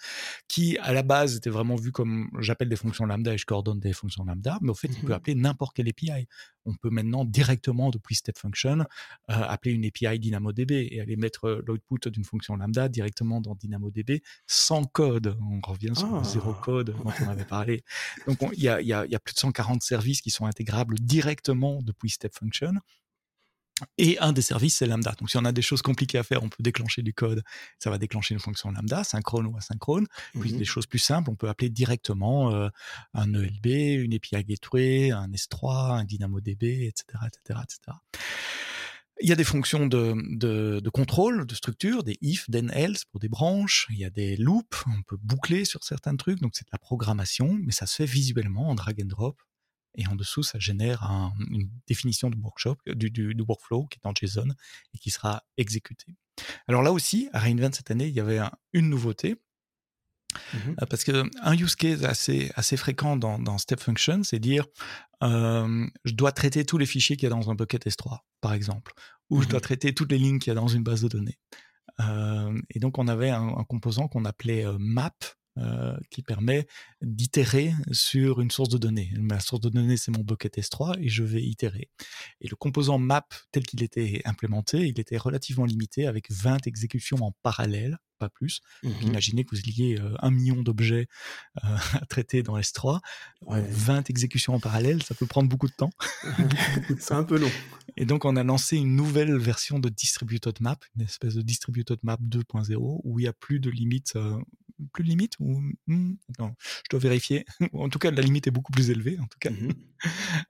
[0.47, 3.79] qui à la base étaient vraiment vus comme j'appelle des fonctions lambda et je coordonne
[3.79, 6.27] des fonctions lambda, mais au fait, on peut mmh appeler n'importe quelle API.
[6.65, 8.85] On peut maintenant directement depuis Step Function euh,
[9.27, 14.83] appeler une API DynamoDB et aller mettre l'output d'une fonction lambda directement dans DynamoDB sans
[14.83, 15.37] code.
[15.41, 16.61] On revient sur le zéro ah.
[16.63, 17.83] code dont on avait parlé.
[18.27, 22.09] Donc il y a, y a plus de 140 services qui sont intégrables directement depuis
[22.09, 22.73] Step Function.
[23.97, 25.13] Et un des services, c'est Lambda.
[25.19, 27.43] Donc, si on a des choses compliquées à faire, on peut déclencher du code.
[27.79, 30.07] Ça va déclencher une fonction Lambda, synchrone ou asynchrone.
[30.39, 32.69] Puis, mmh des choses plus simples, on peut appeler directement euh,
[33.13, 33.65] un ELB,
[34.03, 37.97] une API Gateway, un S3, un DynamoDB, etc., etc., etc.
[39.21, 43.05] Il y a des fonctions de, de, de, contrôle, de structure, des if, then else
[43.05, 43.87] pour des branches.
[43.89, 46.39] Il y a des loops, on peut boucler sur certains trucs.
[46.39, 49.41] Donc, c'est de la programmation, mais ça se fait visuellement en drag and drop
[49.95, 51.03] et en dessous, ça génère
[51.49, 54.49] une définition workshop, euh, du, workflow qui est en JSON
[54.93, 56.15] et qui sera exécuté.
[56.67, 58.39] Alors là aussi, à Reinvent cette année, il y avait
[58.73, 59.35] une nouveauté.
[60.35, 64.65] Mmh euh, parce que un use case assez, assez fréquent dans, Step Function, c'est dire
[65.21, 68.53] euh, je dois traiter tous les fichiers qu'il y a dans un bucket S3, par
[68.53, 68.93] exemple,
[69.29, 71.07] ou je mmh dois traiter toutes les lignes qu'il y a dans une base de
[71.07, 71.37] données.
[72.71, 75.13] et donc on avait un, un composant qu'on appelait map,
[75.59, 76.65] euh, qui permet
[77.01, 79.11] d'itérer sur une source de données.
[79.19, 81.89] Ma source de données, c'est mon bucket S3 et je vais itérer.
[82.41, 87.17] Et le composant map tel qu'il était implémenté, il était relativement limité avec 20 exécutions
[87.21, 88.61] en parallèle, pas plus.
[88.83, 91.07] Mmh imaginez que vous ayez euh, un million d'objets
[91.63, 92.99] euh, à traiter dans S3.
[93.41, 95.91] 20 exécutions en parallèle, ça peut prendre beaucoup de temps.
[96.99, 97.51] c'est un peu long.
[97.97, 101.99] Et donc, on a lancé une nouvelle version de Distributed Map, une espèce de Distributed
[102.03, 104.17] Map 2.0, où il n'y a plus de limite
[104.91, 107.45] plus limite ou hmm, non, je dois vérifier.
[107.73, 109.51] en tout cas, la limite est beaucoup plus élevée, en tout cas,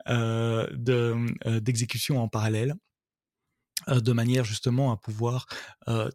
[0.07, 2.75] euh, euh, d'exécution en parallèle,
[3.89, 5.45] euh, de manière justement à pouvoir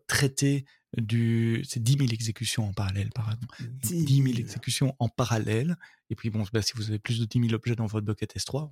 [0.06, 0.64] traiter
[0.96, 3.62] du, c'est 10 000 exécutions en parallèle, par exemple.
[3.82, 5.76] 10 000, exécutions en parallèle.
[6.10, 8.34] Et puis, bon, bah, si vous avez plus de 10 000 objets dans votre bucket
[8.34, 8.70] S3,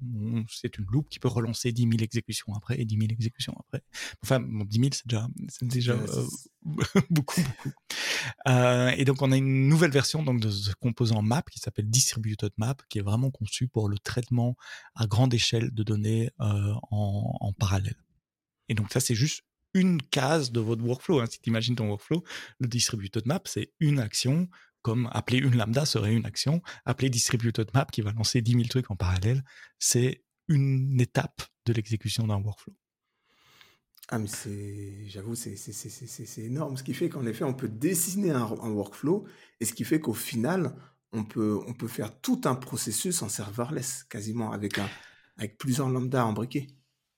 [0.48, 3.82] c'est une loupe qui peut relancer 10 000 exécutions après et 10 000 exécutions après.
[4.22, 6.26] Enfin, bon, 10 000, c'est déjà, c'est déjà euh,
[7.10, 7.72] beaucoup, beaucoup.
[8.48, 11.90] Euh, et donc, on a une nouvelle version donc, de ce composant map qui s'appelle
[11.90, 14.56] Distributed Map, qui est vraiment conçu pour le traitement
[14.94, 17.96] à grande échelle de données euh, en, en parallèle.
[18.70, 19.42] Et donc, ça, c'est juste
[19.76, 21.20] une case de votre workflow.
[21.20, 21.26] Hein.
[21.30, 22.24] Si tu imagines ton workflow,
[22.58, 24.48] le distributed map, c'est une action,
[24.80, 26.62] comme appeler une lambda serait une action.
[26.86, 29.44] Appeler distributed map qui va lancer 10 000 trucs en parallèle,
[29.78, 32.74] c'est une étape de l'exécution d'un workflow.
[34.08, 36.76] Ah, mais c'est, j'avoue, c'est, énorme.
[36.76, 39.26] Ce qui fait qu'en effet, on peut dessiner un, workflow
[39.60, 40.74] et ce qui fait qu'au final,
[41.12, 44.88] on peut, on peut faire tout un processus en serverless, quasiment, avec, un,
[45.36, 46.68] avec plusieurs lambda embriqués.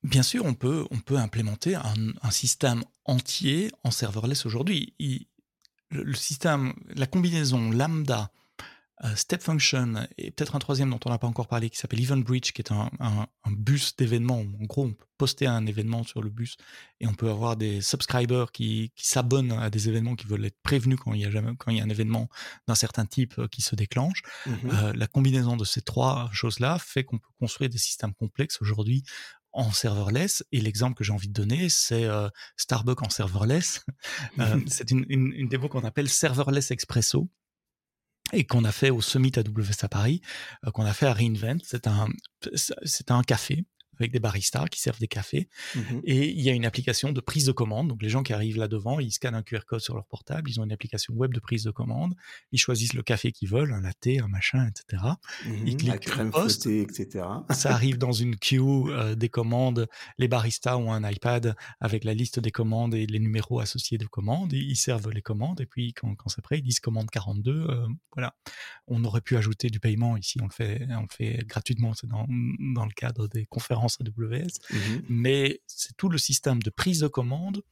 [0.04, 4.94] Bien sûr, on peut, on peut implémenter un, système entier en serverless aujourd'hui.
[5.90, 8.30] Le, système, la combinaison lambda,
[9.04, 12.00] euh, step function et peut-être un troisième dont on n'a pas encore parlé qui s'appelle
[12.00, 12.90] Event Bridge, qui est un,
[13.46, 14.40] bus d'événements.
[14.40, 16.56] En gros, on peut poster un événement sur le bus
[17.00, 20.98] et on peut avoir des subscribers qui, s'abonnent à des événements qui veulent être prévenus
[21.02, 22.28] quand il y a, jamais, quand il y a un événement
[22.66, 24.22] d'un certain type euh, qui se déclenche.
[24.46, 28.60] Mmh euh, la combinaison de ces trois choses-là fait qu'on peut construire des systèmes complexes
[28.60, 29.04] aujourd'hui
[29.52, 30.44] en serverless.
[30.52, 33.84] Et l'exemple que j'ai envie de donner, c'est euh, Starbucks en serverless.
[34.38, 37.28] Euh, c'est une, une, démo qu'on appelle Serverless Expresso
[38.32, 40.20] et qu'on a fait au Summit AWS à Paris,
[40.64, 41.60] euh, qu'on a fait à Reinvent.
[41.64, 42.08] C'est un,
[42.54, 43.64] c'est un café
[43.98, 45.48] avec des baristas qui servent des cafés.
[45.74, 47.88] Mmh et il y a une application de prise de commande.
[47.88, 50.50] Donc les gens qui arrivent là devant, ils scannent un QR code sur leur portable,
[50.50, 52.14] ils ont une application web de prise de commande,
[52.52, 55.02] ils choisissent le café qu'ils veulent, un latte, un machin, etc.
[55.44, 57.24] Mmh ils cliquent la crème poste, etc.
[57.50, 59.88] ça arrive dans une queue euh, des commandes.
[60.18, 64.06] Les baristas ont un iPad avec la liste des commandes et les numéros associés de
[64.06, 64.52] commandes.
[64.52, 67.52] Ils servent les commandes et puis quand, quand c'est prêt, ils disent commande 42.
[67.52, 68.34] Euh, voilà.
[68.86, 71.94] On aurait pu ajouter du paiement ici, on le fait, on le fait gratuitement.
[71.94, 72.26] C'est dans,
[72.74, 74.76] dans le cadre des conférences AWS, mmh
[75.08, 77.62] mais c'est tout le système de prise de commande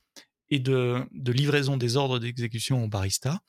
[0.48, 3.40] et de, livraison des ordres d'exécution au barista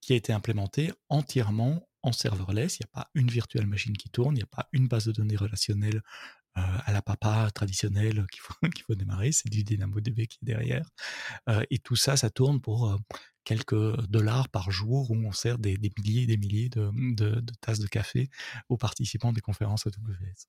[0.00, 2.78] qui a été implémenté entièrement en serverless.
[2.78, 5.06] Il n'y a pas une virtuelle machine qui tourne, il n'y a pas une base
[5.06, 6.00] de données relationnelle
[6.58, 10.46] euh, à la papa traditionnelle qu'il faut, qu'il faut démarrer, c'est du DynamoDB qui est
[10.46, 10.88] derrière.
[11.50, 12.96] Euh, et tout ça, ça tourne pour euh,
[13.44, 17.78] quelques dollars par jour où on sert des, milliers et des milliers de, de, tasses
[17.78, 18.30] de café
[18.70, 20.46] aux participants des conférences AWS.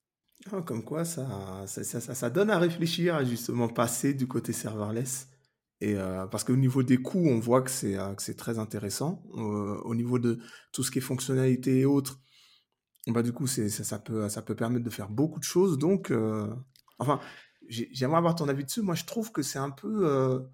[0.52, 5.28] Ah, comme quoi, ça, ça, ça, donne à réfléchir à justement passer du côté serverless.
[5.80, 9.22] Et euh, parce qu'au niveau des coûts, on voit que c'est euh, très intéressant.
[9.34, 10.38] Euh, au niveau de
[10.72, 12.20] tout ce qui est fonctionnalité et autres,
[13.06, 15.78] bah du coup, ça, peut permettre de faire beaucoup de choses.
[15.78, 16.12] Donc,
[16.98, 17.20] enfin,
[17.68, 18.82] j'aimerais avoir ton avis dessus.
[18.82, 20.46] Moi, je trouve que c'est un peu,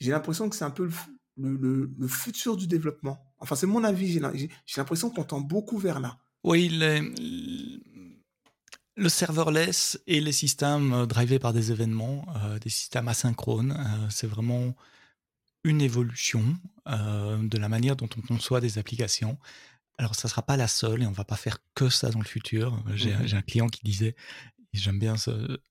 [0.00, 0.90] j'ai l'impression que c'est un peu
[1.36, 4.20] le, futur du développement Enfin, c'est mon avis,
[4.66, 6.18] j'ai l'impression qu'on tend beaucoup vers là.
[6.42, 6.68] Oui,
[8.96, 14.06] le serverless et les systèmes euh, drivés par des événements, euh, des systèmes asynchrones, euh,
[14.10, 14.74] c'est vraiment
[15.64, 16.42] une évolution
[16.86, 19.38] de la manière dont on conçoit des applications.
[19.98, 22.08] Alors, ça ne sera pas la seule et on ne va pas faire que ça
[22.08, 22.82] dans le futur.
[22.94, 24.16] J'ai mmh un client qui disait
[24.78, 25.14] j'aime bien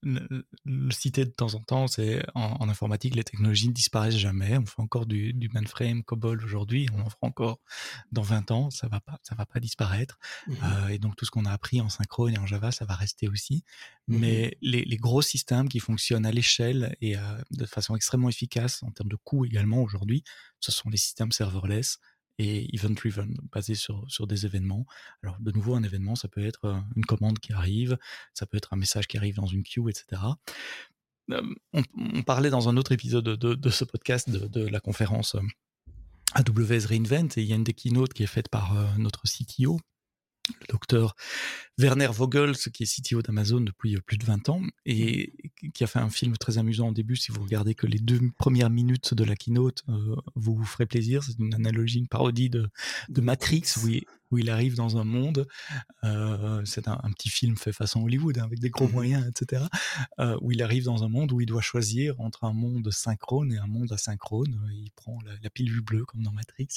[0.02, 4.58] le, citer de temps en temps, c'est en, informatique, les technologies ne disparaissent jamais.
[4.58, 7.60] On fait encore du, mainframe, COBOL aujourd'hui, on en fera encore
[8.12, 10.18] dans 20 ans, ça va pas, ça va pas disparaître.
[10.46, 12.84] Mmh euh, et donc tout ce qu'on a appris en synchrone et en Java, ça
[12.84, 13.64] va rester aussi.
[14.08, 17.20] Mmh Mais les, gros systèmes qui fonctionnent à l'échelle et euh,
[17.50, 20.24] de façon extrêmement efficace en termes de coût également aujourd'hui,
[20.60, 21.98] ce sont les systèmes serverless
[22.38, 24.86] et event-driven, basé sur, sur des événements.
[25.22, 27.98] Alors, de nouveau, un événement, ça peut être euh, une commande qui arrive,
[28.34, 30.22] ça peut être un message qui arrive dans une queue, etc.
[31.72, 35.42] On, parlait dans un autre épisode de, de, ce podcast de, de, la conférence euh,
[36.34, 39.22] AWS Reinvent, et il y a une des keynotes qui est faite par euh, notre
[39.24, 39.78] CTO,
[40.60, 41.14] le docteur
[41.78, 45.32] Werner Vogel, qui est CTO d'Amazon depuis plus de 20 ans, et
[45.74, 47.16] qui a fait un film très amusant au début.
[47.16, 49.82] Si vous regardez que les deux premières minutes de la keynote,
[50.34, 51.22] vous vous ferez plaisir.
[51.22, 52.68] C'est une analogie, une parodie de,
[53.08, 53.88] de Matrix, où
[54.30, 55.46] où il arrive dans un monde,
[56.04, 59.64] euh, c'est un, petit film fait façon Hollywood, hein, avec des gros mmh moyens, etc.,
[60.18, 63.52] euh, où il arrive dans un monde où il doit choisir entre un monde synchrone
[63.52, 64.68] et un monde asynchrone.
[64.72, 66.68] Il prend la, pilule bleue, comme dans Matrix.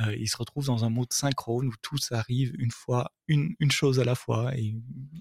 [0.00, 3.70] Euh, il se retrouve dans un monde synchrone où tout arrive une fois, une, une
[3.70, 4.56] chose à la fois.
[4.56, 4.74] Et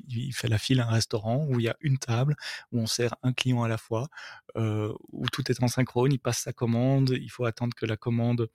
[0.07, 2.35] il, fait la file à un restaurant où il y a une table,
[2.71, 4.07] où on sert un client à la fois,
[4.55, 6.13] où tout est en synchrone.
[6.13, 8.49] Il passe sa commande, il faut attendre que la commande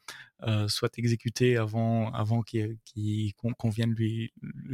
[0.68, 2.78] soit exécutée avant, avant qu'il
[3.56, 4.32] qu'on vienne lui,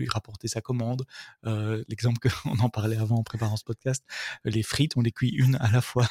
[0.08, 1.04] rapporter sa commande.
[1.44, 4.04] Euh, l'exemple qu'on en parlait avant en préparant ce podcast,
[4.44, 6.06] les frites, on les cuit une à la fois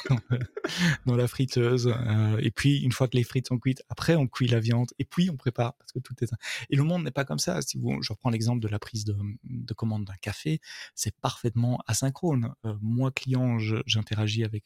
[1.06, 1.88] dans, la friteuse.
[1.88, 4.90] Euh, et puis, une fois que les frites sont cuites, après, on cuit la viande.
[5.00, 6.32] Et puis, on prépare parce que tout est.
[6.70, 7.62] Et le monde n'est pas comme ça.
[7.62, 10.62] Si vous, je reprends l'exemple de la prise de, commande d'un café,
[10.96, 12.54] c'est parfaitement asynchrone.
[12.66, 14.66] Euh, moi, client, j'interagis avec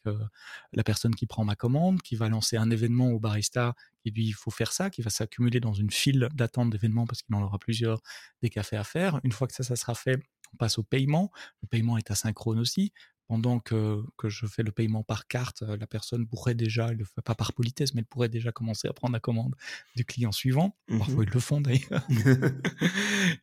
[0.72, 4.26] la personne qui prend ma commande, qui va lancer un événement au barista et lui,
[4.26, 7.42] il faut faire ça, qui va s'accumuler dans une file d'attente d'événements parce qu'il en
[7.42, 8.00] aura plusieurs
[8.42, 9.20] des cafés à faire.
[9.24, 10.18] Une fois que ça, ça sera fait,
[10.52, 11.30] on passe au paiement.
[11.62, 12.92] Le paiement est asynchrone aussi
[13.30, 17.04] pendant que, que, je fais le paiement par carte, la personne pourrait déjà, elle le
[17.04, 19.54] fait pas par politesse, mais elle pourrait déjà commencer à prendre la commande
[19.94, 20.76] du client suivant.
[20.88, 22.04] Mmh Parfois, ils le font d'ailleurs.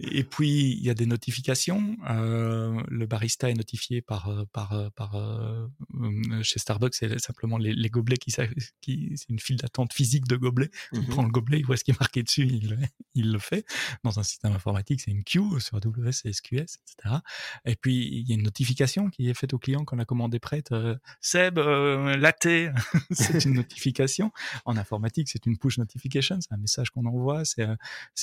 [0.02, 1.96] et puis, il y a des notifications.
[2.10, 5.68] Euh, le barista est notifié par, par, par euh,
[6.42, 8.36] chez Starbucks, c'est simplement les, les, gobelets qui,
[8.82, 10.70] qui c'est une file d'attente physique de gobelets.
[10.92, 12.78] Il mmh prend le gobelet, il voit ce qui est marqué dessus, il,
[13.16, 13.66] il le fait.
[14.04, 17.16] Dans un système informatique, c'est une queue sur AWS et SQS, etc.
[17.64, 20.34] Et puis, il y a une notification qui est faite au client quand la commande
[20.36, 20.72] est prête.
[20.72, 22.48] Euh, Seb, euh, latte,
[23.12, 24.32] c'est une notification.
[24.66, 27.78] En informatique, c'est une push notification, c'est un message qu'on envoie, c'est un,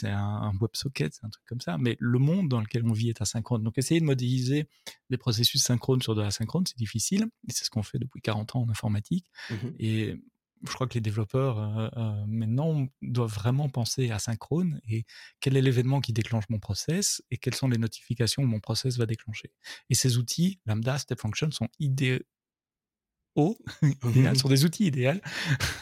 [0.04, 1.78] un WebSocket, c'est un truc comme ça.
[1.78, 3.62] Mais le monde dans lequel on vit est asynchrone.
[3.62, 4.68] Donc, essayer de modéliser
[5.10, 7.26] des processus synchrones sur de l'asynchrone, c'est difficile.
[7.48, 9.26] C'est ce qu'on fait depuis 40 ans en informatique.
[9.50, 10.16] Mmh et
[10.66, 15.04] je crois que les développeurs euh, euh, maintenant doivent vraiment penser à synchrone et
[15.40, 18.96] quel est l'événement qui déclenche mon process et quelles sont les notifications que mon process
[18.96, 19.52] va déclencher.
[19.90, 22.20] Et ces outils, Lambda, Step Function, sont idéaux
[24.36, 25.20] sont des outils idéaux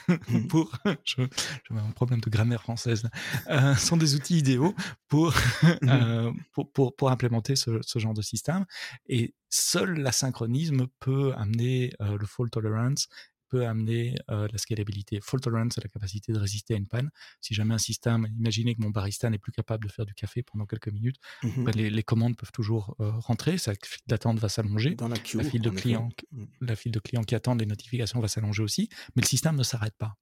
[0.09, 0.47] mmh.
[0.49, 0.73] pour,
[1.05, 3.09] je, j'ai un problème de grammaire française,
[3.49, 4.75] euh, sont des outils idéaux
[5.09, 5.89] pour, mmh.
[5.89, 8.65] euh, pour, pour, pour, implémenter ce, ce, genre de système.
[9.07, 13.09] Et seul l'asynchronisme peut amener le fault tolerance
[13.53, 15.21] peut amener euh, la scalabilité.
[15.21, 17.11] Fault tolerance, c'est la capacité de résister à une panne.
[17.43, 20.43] Si jamais un système, imaginez que mon barista n'est plus capable de faire du café
[20.43, 24.49] pendant quelques minutes, mmh bah, les, commandes peuvent toujours euh, rentrer, sa file d'attente va
[24.49, 24.95] s'allonger.
[24.95, 26.45] Dans la, la file de clients, mmh.
[26.63, 29.63] la file de clients qui attendent les notifications va s'allonger aussi, mais le système ne
[29.63, 30.17] s'arrête pas.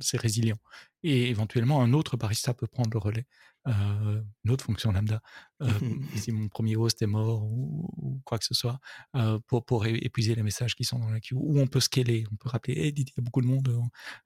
[0.00, 0.58] C'est résilient.
[1.02, 3.26] Et éventuellement, un autre barista peut prendre le relais
[3.66, 5.22] euh, une autre fonction lambda,
[5.62, 5.68] euh,
[6.16, 8.78] si mon premier host est mort ou, quoi que ce soit,
[9.16, 11.36] euh, pour, pour épuiser les messages qui sont dans la queue.
[11.36, 13.68] Ou on peut scaler, on peut rappeler, hey, il y a beaucoup de monde,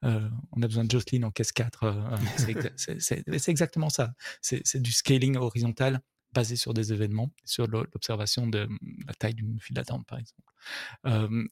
[0.04, 1.84] euh, on a besoin de Jocelyn en caisse 4.
[1.84, 2.16] Euh,
[2.98, 4.12] c'est exactement ça.
[4.40, 6.00] C'est du scaling horizontal
[6.32, 8.68] basé sur des événements, sur l'observation de
[9.06, 11.48] la taille d'une file d'attente, par exemple.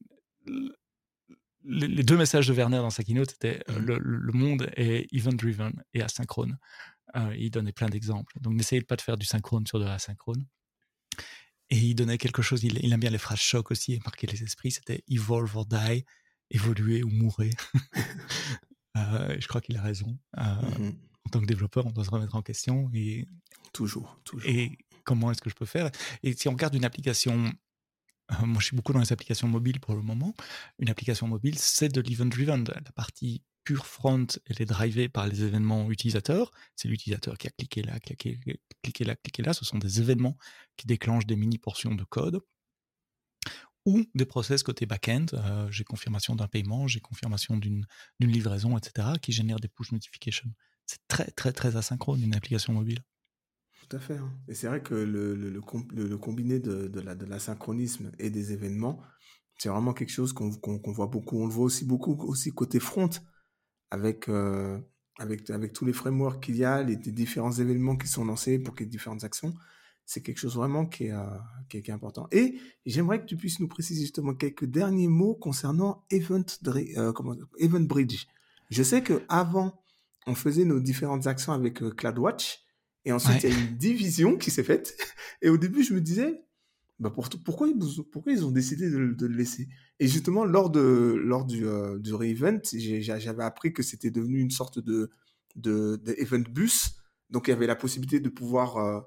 [1.64, 5.72] les deux messages de Werner dans sa keynote, c'était mmh le, le, monde est event-driven
[5.94, 6.58] et asynchrone.
[7.16, 8.38] Euh, il donnait plein d'exemples.
[8.40, 10.46] Donc n'essayez pas de faire du synchrone sur de l'asynchrone.
[11.70, 14.42] Et il donnait quelque chose, il, aime bien les phrases choc aussi et marquer les
[14.42, 16.04] esprits, c'était evolve or die,
[16.50, 17.52] évoluer ou mourir.
[18.98, 20.18] Euh, je crois qu'il a raison.
[20.38, 20.92] Euh, mmh
[21.26, 23.26] en tant que développeur, on doit se remettre en question et
[23.72, 24.48] toujours, toujours.
[24.48, 25.90] Et comment est-ce que je peux faire?
[26.22, 27.52] Et si on regarde une application,
[28.44, 30.34] moi je suis beaucoup dans les applications mobiles pour le moment.
[30.78, 32.64] Une application mobile, c'est de l'event driven.
[32.68, 36.52] La partie pure front, elle est drivée par les événements utilisateurs.
[36.76, 38.38] C'est l'utilisateur qui a cliqué là, cliqué,
[39.04, 39.52] là, cliqué là.
[39.52, 40.38] Ce sont des événements
[40.76, 42.40] qui déclenchent des mini-portions de code
[43.84, 45.26] ou des process côté back-end.
[45.34, 47.84] Euh, j'ai confirmation d'un paiement, j'ai confirmation d'une
[48.20, 50.50] livraison, etc., qui génèrent des push notifications.
[50.86, 53.02] C'est très, très, très asynchrone une application mobile.
[53.88, 54.16] Tout à fait.
[54.16, 54.32] Hein.
[54.46, 55.60] Et c'est vrai que le,
[56.18, 59.02] combiné de l'asynchronisme et des événements,
[59.58, 61.40] c'est vraiment quelque chose qu'on voit beaucoup.
[61.40, 63.10] On le voit aussi beaucoup aussi côté front,
[63.90, 64.78] avec, euh,
[65.18, 68.58] avec, avec tous les frameworks qu'il y a, les, les, différents événements qui sont lancés
[68.58, 69.54] pour qu'il y ait différentes actions
[70.06, 71.26] c'est quelque chose vraiment qui est, euh,
[71.68, 72.28] qui est, important.
[72.30, 77.12] Et j'aimerais que tu puisses nous préciser justement quelques derniers mots concernant Event, euh,
[77.58, 78.26] Event Bridge.
[78.70, 79.82] Je sais que avant,
[80.28, 82.64] on faisait nos différentes actions avec euh, CloudWatch,
[83.04, 84.96] et ensuite il y a une division qui s'est faite.
[85.42, 86.40] Et au début, je me disais,
[86.98, 87.78] bah pour, pourquoi, ils,
[88.10, 89.68] pourquoi ils ont décidé de, de, le laisser?
[90.00, 94.50] Et justement, lors, de, lors du, euh, du re-event, j'avais appris que c'était devenu une
[94.50, 95.10] sorte de,
[95.56, 96.94] de, de, event bus.
[97.28, 99.00] Donc, il y avait la possibilité de pouvoir euh,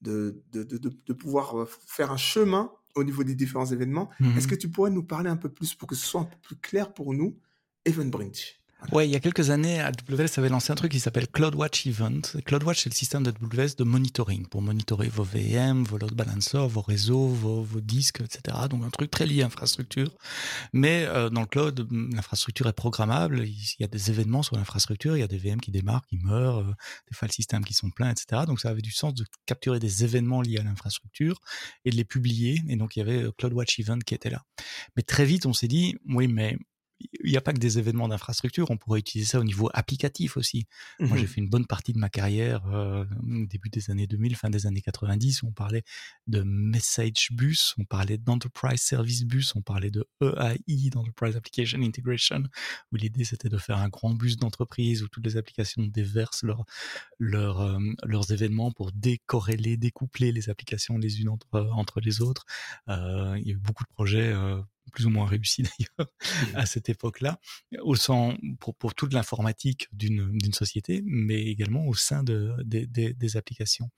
[0.00, 4.10] de, de, pouvoir euh, faire un chemin au niveau des différents événements.
[4.20, 6.24] Est-ce mmh que tu pourrais nous parler un peu plus pour que ce soit un
[6.24, 7.38] peu plus clair pour nous,
[7.84, 11.86] Eventbridge Ouais, il y a quelques années, AWS avait lancé un truc qui s'appelle CloudWatch
[11.86, 12.20] Event.
[12.44, 16.82] CloudWatch, c'est le système d'AWS de monitoring pour monitorer vos VM, vos load balancers, vos
[16.82, 18.56] réseaux, vos, disques, etc.
[18.68, 20.10] Donc un truc très lié à l'infrastructure.
[20.72, 23.46] Mais euh, dans le cloud, l'infrastructure est programmable.
[23.46, 25.16] Il y a des événements sur l'infrastructure.
[25.16, 26.74] Il y a des VM qui démarrent, qui meurent, euh,
[27.10, 28.42] des file systems qui sont pleins, etc.
[28.46, 31.40] Donc ça avait du sens de capturer des événements liés à l'infrastructure
[31.84, 32.60] et de les publier.
[32.68, 34.42] Et donc il y avait euh, CloudWatch Event qui était là.
[34.96, 36.56] Mais très vite, on s'est dit, oui, mais
[37.00, 40.36] il n'y a pas que des événements d'infrastructure, on pourrait utiliser ça au niveau applicatif
[40.36, 40.66] aussi.
[41.00, 44.36] Moi, j'ai mmh fait une bonne partie de ma carrière, euh, début des années 2000,
[44.36, 45.82] fin des années 90, où on parlait
[46.26, 52.44] de Message Bus, on parlait d'Enterprise Service Bus, on parlait de EAI, d'Enterprise Application Integration,
[52.92, 56.44] où l'idée c'était de faire un grand bus d'entreprise où toutes les applications déversent
[57.18, 62.44] leur, euh, leurs événements pour décorréler, découpler les applications les unes entre, entre les autres.
[62.88, 64.60] Euh, il y a eu beaucoup de projets euh,
[64.94, 65.62] plus ou moins réussi
[65.98, 66.56] d'ailleurs mmh.
[66.56, 67.40] à cette époque-là,
[67.82, 73.90] au sein pour, pour toute l'informatique d'une société, mais également au sein de, des applications.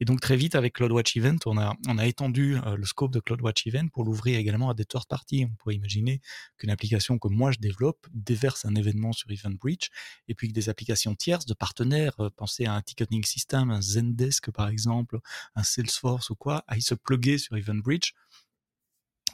[0.00, 3.12] Et donc très vite avec CloudWatch Event, on a, on a étendu euh, le scope
[3.12, 5.46] de CloudWatch Event pour l'ouvrir également à des third parties.
[5.50, 6.20] On pourrait imaginer
[6.58, 9.88] qu'une application que moi je développe déverse un événement sur EventBridge,
[10.28, 13.80] et puis que des applications tierces de partenaires, euh, pensez à un ticketing system, un
[13.80, 15.18] Zendesk par exemple,
[15.54, 18.12] un Salesforce ou quoi, aillent se plugger sur EventBridge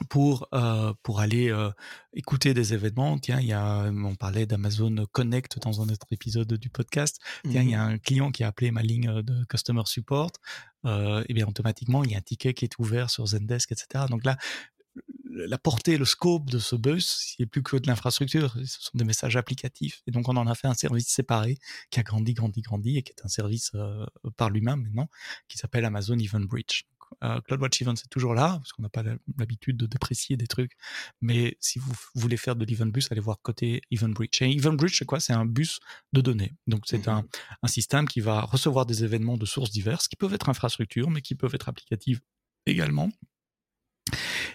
[0.09, 1.71] pour euh, pour aller euh,
[2.13, 3.17] écouter des événements.
[3.17, 7.19] Tiens, il y a, on parlait d'Amazon Connect dans un autre épisode du podcast.
[7.49, 10.31] Tiens, il y a mmh un client qui a appelé ma ligne de customer support.
[10.85, 14.05] Euh, et bien automatiquement, il y a un ticket qui est ouvert sur Zendesk, etc.
[14.09, 14.37] Donc là,
[15.29, 19.05] la portée, le scope de ce bus, c'est plus que de l'infrastructure, ce sont des
[19.05, 20.01] messages applicatifs.
[20.07, 21.57] Et donc, on en a fait un service séparé
[21.89, 24.05] qui a grandi, grandi, grandi et qui est un service euh,
[24.37, 25.09] par lui-même maintenant,
[25.47, 26.83] qui s'appelle Amazon Event Bridge.
[27.23, 29.03] Euh, CloudWatch Event, c'est toujours là, parce qu'on n'a pas
[29.37, 30.73] l'habitude de déprécier des trucs.
[31.21, 34.41] Mais si vous voulez faire de l'Event Bus, allez voir côté Event Bridge.
[34.41, 35.19] Et Event Bridge, c'est quoi?
[35.19, 35.79] C'est un bus
[36.13, 36.55] de données.
[36.67, 37.27] Donc, c'est un, mmh
[37.63, 41.21] un, système qui va recevoir des événements de sources diverses, qui peuvent être infrastructures, mais
[41.21, 42.21] qui peuvent être applicatives
[42.65, 43.09] également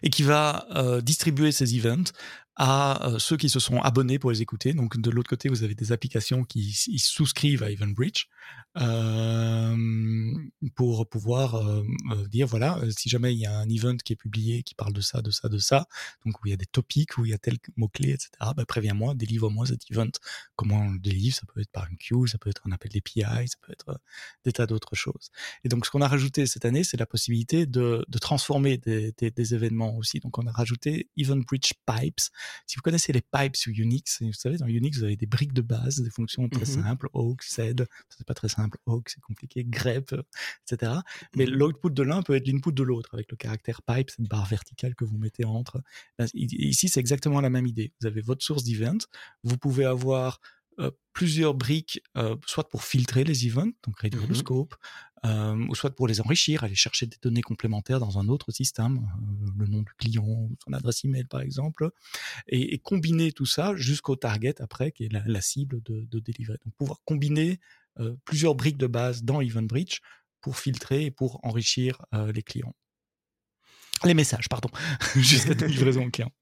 [0.02, 2.12] et qui va euh, distribuer ces events
[2.56, 4.74] à ceux qui se sont abonnés pour les écouter.
[4.74, 8.26] Donc de l'autre côté, vous avez des applications qui souscrivent à EventBridge
[8.80, 9.76] euh,
[10.74, 11.84] pour pouvoir euh,
[12.28, 15.00] dire voilà, si jamais il y a un event qui est publié qui parle de
[15.00, 15.86] ça, de ça, de ça,
[16.24, 18.64] donc où il y a des topics, où il y a tel mot-clé, etc., bah,
[18.66, 20.10] préviens-moi, délivre-moi cet event.
[20.56, 21.36] Comment on le délivre?
[21.36, 24.00] Ça peut être par une queue, ça peut être un appel d'API, ça peut être
[24.44, 25.30] des tas d'autres choses.
[25.64, 29.12] Et donc ce qu'on a rajouté cette année, c'est la possibilité de, de transformer des,
[29.18, 30.20] des, des, événements aussi.
[30.20, 32.20] Donc on a rajouté EventBridge Pipes
[32.66, 35.52] si vous connaissez les pipes sur Unix, vous savez, dans Unix, vous avez des briques
[35.52, 39.20] de base, des fonctions très mmh simples, awk, sed, c'est pas très simple, awk, c'est
[39.20, 40.14] compliqué, grep,
[40.66, 40.92] etc.
[41.36, 44.28] Mais mmh l'output de l'un peut être l'input de l'autre, avec le caractère pipe, cette
[44.28, 45.82] barre verticale que vous mettez entre.
[46.34, 47.92] Ici, c'est exactement la même idée.
[48.00, 48.98] Vous avez votre source d'event,
[49.42, 50.40] vous pouvez avoir
[50.80, 54.74] euh, plusieurs briques, euh, soit pour filtrer les events, donc réduire le mmh scope,
[55.24, 59.06] euh, ou soit pour les enrichir, aller chercher des données complémentaires dans un autre système,
[59.56, 61.90] le nom du client, son adresse email par exemple,
[62.48, 66.58] et, combiner tout ça jusqu'au target après, qui est la, cible de, délivrer.
[66.64, 67.60] Donc pouvoir combiner
[68.24, 70.00] plusieurs briques de base dans EventBridge
[70.40, 72.74] pour filtrer et pour enrichir les clients.
[74.04, 74.68] Les messages, pardon,
[75.16, 76.32] jusqu'à la livraison client.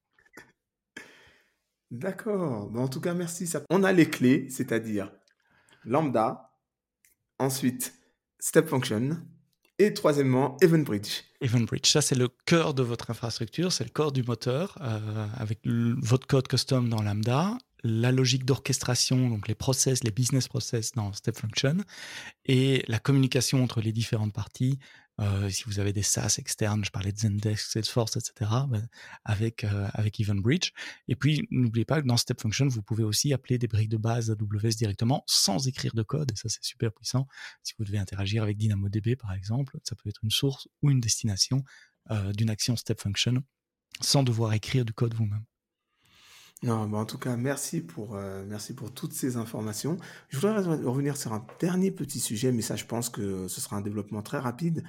[1.91, 2.71] D'accord.
[2.75, 3.49] en tout cas, merci.
[3.69, 5.11] On a les clés, c'est-à-dire
[5.85, 6.51] lambda,
[7.39, 7.93] ensuite
[8.43, 9.17] step function,
[9.79, 11.23] et troisièmement, EventBridge.
[11.39, 15.61] EventBridge, ça c'est le cœur de votre infrastructure, c'est le corps du moteur, euh, avec
[15.65, 21.11] votre code custom dans Lambda, la logique d'orchestration, donc les process, les business process dans
[21.13, 21.77] Step Function,
[22.45, 24.79] et la communication entre les différentes parties.
[25.21, 28.87] Euh, si vous avez des SaaS externes, je parlais de Zendesk, Salesforce, etc., ben,
[29.25, 30.71] avec, euh, avec EventBridge.
[31.07, 33.97] Et puis, n'oubliez pas que dans Step Function, vous pouvez aussi appeler des briques de
[33.97, 36.31] base AWS directement sans écrire de code.
[36.31, 37.27] Et ça, c'est super puissant.
[37.61, 40.99] Si vous devez interagir avec DynamoDB, par exemple, ça peut être une source ou une
[40.99, 41.63] destination
[42.09, 43.43] euh, d'une action Step Function
[44.01, 45.45] sans devoir écrire du code vous-même.
[46.63, 49.97] Non, en tout cas, merci pour, euh, merci pour toutes ces informations.
[50.29, 53.75] Je voudrais revenir sur un dernier petit sujet, mais ça, je pense que ce sera
[53.75, 54.83] un développement très rapide.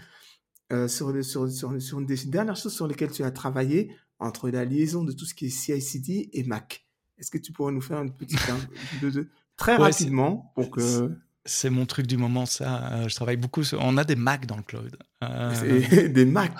[0.72, 4.48] Euh, sur, sur, sur, sur, une des dernières choses sur lesquelles tu as travaillé entre
[4.48, 6.86] la liaison de tout ce qui est CI/CD et Mac.
[7.18, 8.40] Est-ce que tu pourrais nous faire une petite
[9.02, 11.10] de, très rapidement pour que
[11.44, 12.92] c'est mon truc du moment, ça.
[12.92, 13.78] Euh, je travaille beaucoup sur...
[13.82, 14.96] On a des Mac dans le cloud.
[16.14, 16.52] des Mac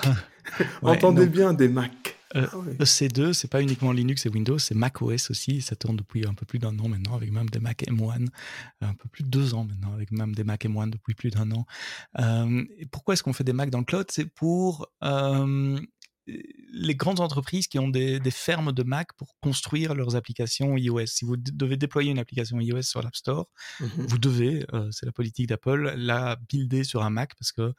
[0.82, 2.03] Entendez bien, des Mac.
[2.36, 5.60] Euh, ah EC2, c'est pas uniquement Linux et Windows, c'est Mac OS aussi.
[5.60, 8.26] Ça tourne depuis un peu plus d'un an maintenant, avec même des Mac M1,
[8.80, 11.50] un peu plus de deux ans maintenant, avec même des Mac M1 depuis plus d'un
[11.52, 11.66] an.
[12.18, 14.06] Euh, pourquoi est-ce qu'on fait des Mac dans le cloud?
[14.10, 15.78] C'est pour euh,
[16.26, 21.06] les grandes entreprises qui ont des, fermes de Mac pour construire leurs applications iOS.
[21.06, 23.48] Si vous devez déployer une application iOS sur l'App Store,
[23.80, 27.72] mmh vous devez, euh, c'est la politique d'Apple, la builder sur un Mac parce que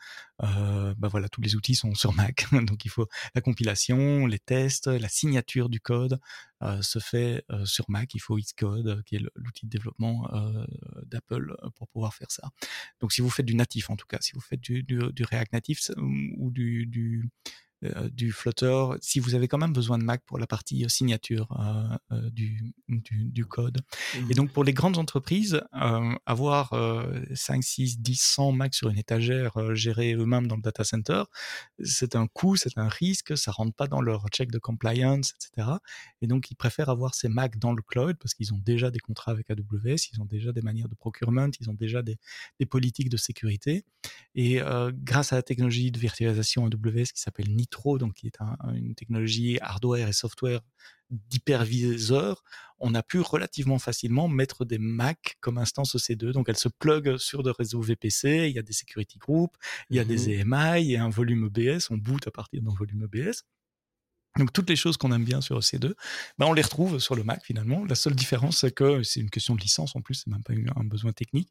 [0.43, 2.45] euh, bah voilà, tous les outils sont sur Mac.
[2.51, 6.19] Donc il faut la compilation, les tests, la signature du code
[6.61, 8.13] euh, se fait sur Mac.
[8.13, 10.29] Il faut Xcode, qui est l'outil de développement
[11.05, 12.49] d'Apple pour pouvoir faire ça.
[13.01, 14.85] Donc si vous faites du natif en tout cas, si vous faites du,
[15.19, 15.91] React natif
[16.37, 17.64] ou du, du euh,
[18.11, 21.47] du Flutter, si vous avez quand même besoin de Mac pour la partie euh, signature
[22.11, 23.81] euh, du, du, code.
[24.15, 24.29] Et mmh.
[24.29, 25.61] donc pour les grandes entreprises,
[26.25, 26.73] avoir
[27.33, 31.23] 5, 6, 10, 100 Mac sur une étagère gérée eux-mêmes dans le data center,
[31.83, 35.69] c'est un coût, c'est un risque, ça rentre pas dans leur check de compliance, etc.
[36.21, 38.99] Et donc ils préfèrent avoir ces Mac dans le cloud parce qu'ils ont déjà des
[38.99, 42.17] contrats avec AWS, ils ont déjà des manières de procurement, ils ont déjà des,
[42.59, 43.83] des politiques de sécurité.
[44.33, 44.59] Et
[44.93, 48.37] grâce à la technologie de virtualisation AWS qui s'appelle Nitro, donc qui est
[48.73, 50.61] une technologie hardware et software
[51.09, 52.43] d'hyperviseur,
[52.79, 56.31] on a pu relativement facilement mettre des Mac comme instance EC2.
[56.31, 59.55] Donc elles se plug sur des réseaux VPC, il y a des security groups,
[59.89, 62.31] il y a des EMI, mmh il y a un volume EBS, on boot à
[62.31, 63.43] partir d'un volume EBS.
[64.37, 65.93] Donc toutes les choses qu'on aime bien sur EC2,
[66.37, 67.85] ben on les retrouve sur le Mac finalement.
[67.85, 70.53] La seule différence, c'est que c'est une question de licence en plus, c'est même pas
[70.75, 71.49] un besoin technique.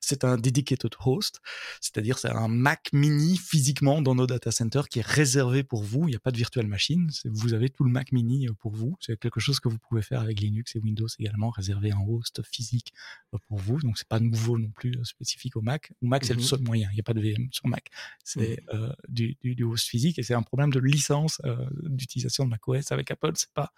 [0.00, 1.40] C'est un dedicated host,
[1.82, 6.08] c'est-à-dire c'est un Mac mini physiquement dans nos data centers qui est réservé pour vous.
[6.08, 8.72] Il n'y a pas de virtual machine, vous avez tout le Mac mini euh, pour
[8.72, 8.96] vous.
[9.00, 12.42] C'est quelque chose que vous pouvez faire avec Linux et Windows également, réserver un host
[12.50, 12.94] physique
[13.34, 13.78] euh, pour vous.
[13.80, 15.92] Donc c'est pas nouveau non plus euh, spécifique au Mac.
[16.02, 16.88] Au Mac c'est le mmh seul moyen.
[16.92, 17.90] Il n'y a pas de VM sur Mac,
[18.24, 18.92] c'est mmh.
[19.08, 21.40] du, du, host physique et c'est un problème de licence
[21.82, 23.72] d'utilisation de macOS avec Apple, c'est pas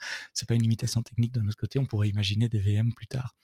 [0.48, 1.78] pas une limitation technique de notre côté.
[1.78, 3.34] On pourrait imaginer des VM plus tard.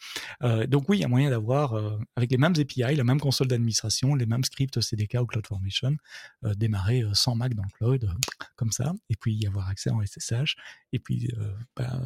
[0.42, 3.20] Euh, donc oui, il y a moyen d'avoir euh, avec les mêmes API, la même
[3.20, 5.96] console d'administration, les mêmes scripts CDK ou CloudFormation,
[6.44, 8.10] euh, démarrer sans Mac dans le cloud
[8.56, 10.56] comme ça, et puis y avoir accès en SSH,
[10.92, 11.30] et puis
[11.76, 12.00] bah,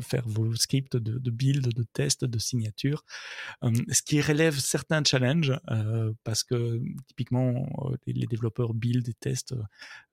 [0.00, 3.04] faire vos scripts de, build, de test, de signature,
[3.62, 5.52] ce qui relève certains challenges
[6.24, 7.66] parce que typiquement
[8.06, 9.54] les, développeurs build et testent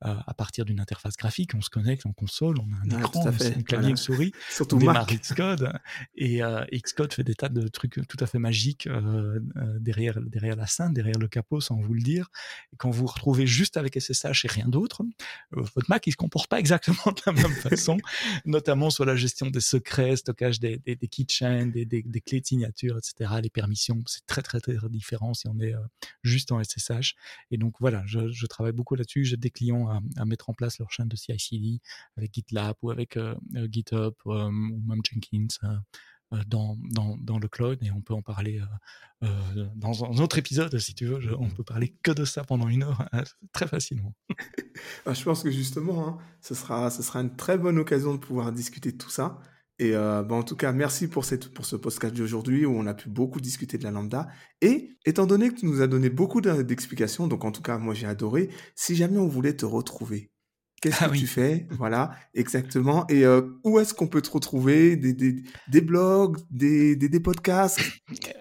[0.01, 1.51] à partir d'une interface graphique.
[1.55, 4.79] On se connecte en console, on a un écran, un clavier, une souris, Surtout on
[4.79, 5.73] démarre Xcode
[6.15, 6.41] et
[6.73, 8.87] Xcode fait des tas de trucs tout à fait magiques
[9.79, 12.29] derrière, derrière la scène, derrière le capot sans vous le dire.
[12.71, 15.03] Et quand vous vous retrouvez juste avec SSH et rien d'autre,
[15.51, 17.97] votre Mac il se comporte pas exactement de la même façon,
[18.45, 22.45] notamment sur la gestion des secrets, stockage des, des, des keychains, des, des, clés de
[22.45, 25.79] signature, etc., les permissions, c'est très, très, très différent si on est euh,
[26.23, 27.15] juste en SSH.
[27.51, 29.25] Et donc, voilà, je, je travaille beaucoup là-dessus.
[29.25, 29.87] J'ai des clients
[30.17, 31.79] à, mettre en place leur chaîne de CI/CD
[32.17, 35.75] avec GitLab ou avec euh, euh, GitHub ou même Jenkins.
[36.47, 38.59] Dans, dans, dans, le cloud et on peut en parler
[39.75, 41.19] dans un autre épisode si tu veux.
[41.39, 44.15] on peut parler que de ça pendant une heure hein, très facilement.
[45.05, 48.17] Ah, je pense que justement, hein, ce, sera, ce sera une très bonne occasion de
[48.17, 49.39] pouvoir discuter de tout ça.
[49.83, 52.93] Et euh, bah, en tout cas, merci pour, pour ce podcast d'aujourd'hui où on a
[52.93, 54.29] pu beaucoup discuter de la lambda.
[54.61, 57.93] Et étant donné que tu nous as donné beaucoup d'explications, donc en tout cas, moi
[57.93, 60.31] j'ai adoré, si jamais on voulait te retrouver,
[60.83, 61.65] Qu'est-ce ah que tu fais?
[61.69, 63.07] Voilà, exactement.
[63.07, 64.97] Et euh, où est-ce qu'on peut te retrouver?
[64.97, 67.79] Des, des, des, blogs, des, des, des podcasts?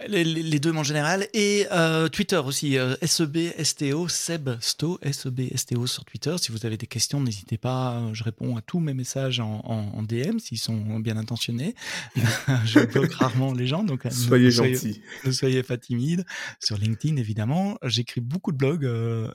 [0.09, 1.29] Les, les, deux en général.
[1.35, 6.35] Et euh, Twitter aussi, euh, SEB, STO, Seb Sto, SEB, STO sur Twitter.
[6.39, 8.03] Si vous avez des questions, n'hésitez pas.
[8.13, 11.77] Je réponds à tous mes messages en, en, DM s'ils sont bien intentionnés.
[12.65, 15.01] je bloque rarement les gens, donc soyez gentils.
[15.25, 16.25] Ne soyez pas timide.
[16.59, 17.79] Sur LinkedIn, évidemment.
[17.85, 18.85] J'écris beaucoup de blogs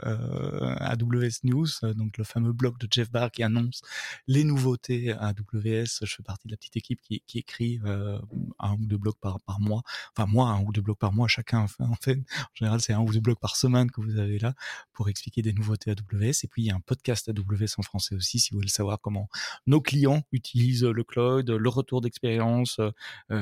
[0.03, 3.81] à AWS News, donc le fameux blog de Jeff Barr qui annonce
[4.27, 5.85] les nouveautés à AWS.
[6.01, 8.19] Je fais partie de la petite équipe qui, écrit euh,
[8.57, 9.83] un ou deux blogs par, mois.
[10.15, 12.17] Enfin, moi, un ou deux blogs par mois, chacun en fait.
[12.17, 14.55] En général, c'est un ou deux blogs par semaine que vous avez là
[14.93, 16.43] pour expliquer des nouveautés AWS.
[16.43, 18.99] Et puis, il y a un podcast AWS en français aussi, si vous voulez savoir
[18.99, 19.29] comment
[19.67, 22.91] nos clients utilisent le cloud, le retour d'expérience, euh,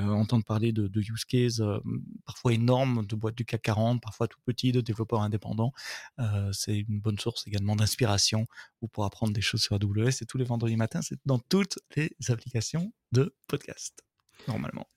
[0.09, 1.63] entendre parler de, use case
[2.25, 5.71] parfois énormes de boîtes du CAC 40, parfois tout petits, de développeurs indépendants.
[6.19, 8.47] Euh, c'est une bonne source également d'inspiration
[8.81, 10.21] ou pour apprendre des choses sur AWS.
[10.21, 14.03] Et tous les vendredis matins, c'est dans toutes les applications de podcast,
[14.47, 14.87] normalement.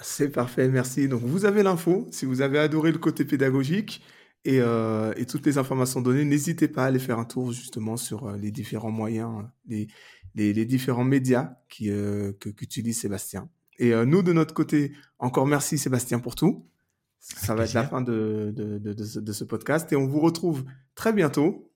[0.00, 1.08] C'est parfait, merci.
[1.08, 2.08] Donc vous avez l'info.
[2.10, 4.02] Si vous avez adoré le côté pédagogique
[4.44, 7.96] et, euh, et toutes les informations données, n'hésitez pas à aller faire un tour justement
[7.96, 9.88] sur euh, les différents moyens, les,
[10.34, 13.48] les, les différents médias qui, euh, que qu'utilise Sébastien.
[13.78, 16.68] Et euh, nous, de notre côté, encore merci Sébastien pour tout.
[17.20, 20.64] Ça va être la fin de, de, de, de, ce podcast et on vous retrouve
[20.94, 21.72] très bientôt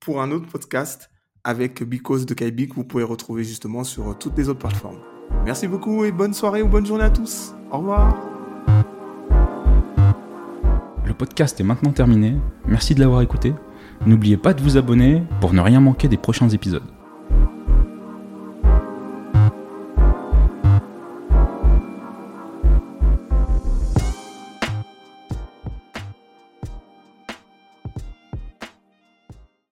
[0.00, 1.10] pour un autre podcast
[1.48, 4.98] avec Bicos de Kaibi que vous pouvez retrouver justement sur toutes les autres plateformes.
[5.46, 7.54] Merci beaucoup et bonne soirée ou bonne journée à tous.
[7.70, 8.14] Au revoir.
[11.06, 12.36] Le podcast est maintenant terminé.
[12.66, 13.54] Merci de l'avoir écouté.
[14.04, 16.82] N'oubliez pas de vous abonner pour ne rien manquer des prochains épisodes.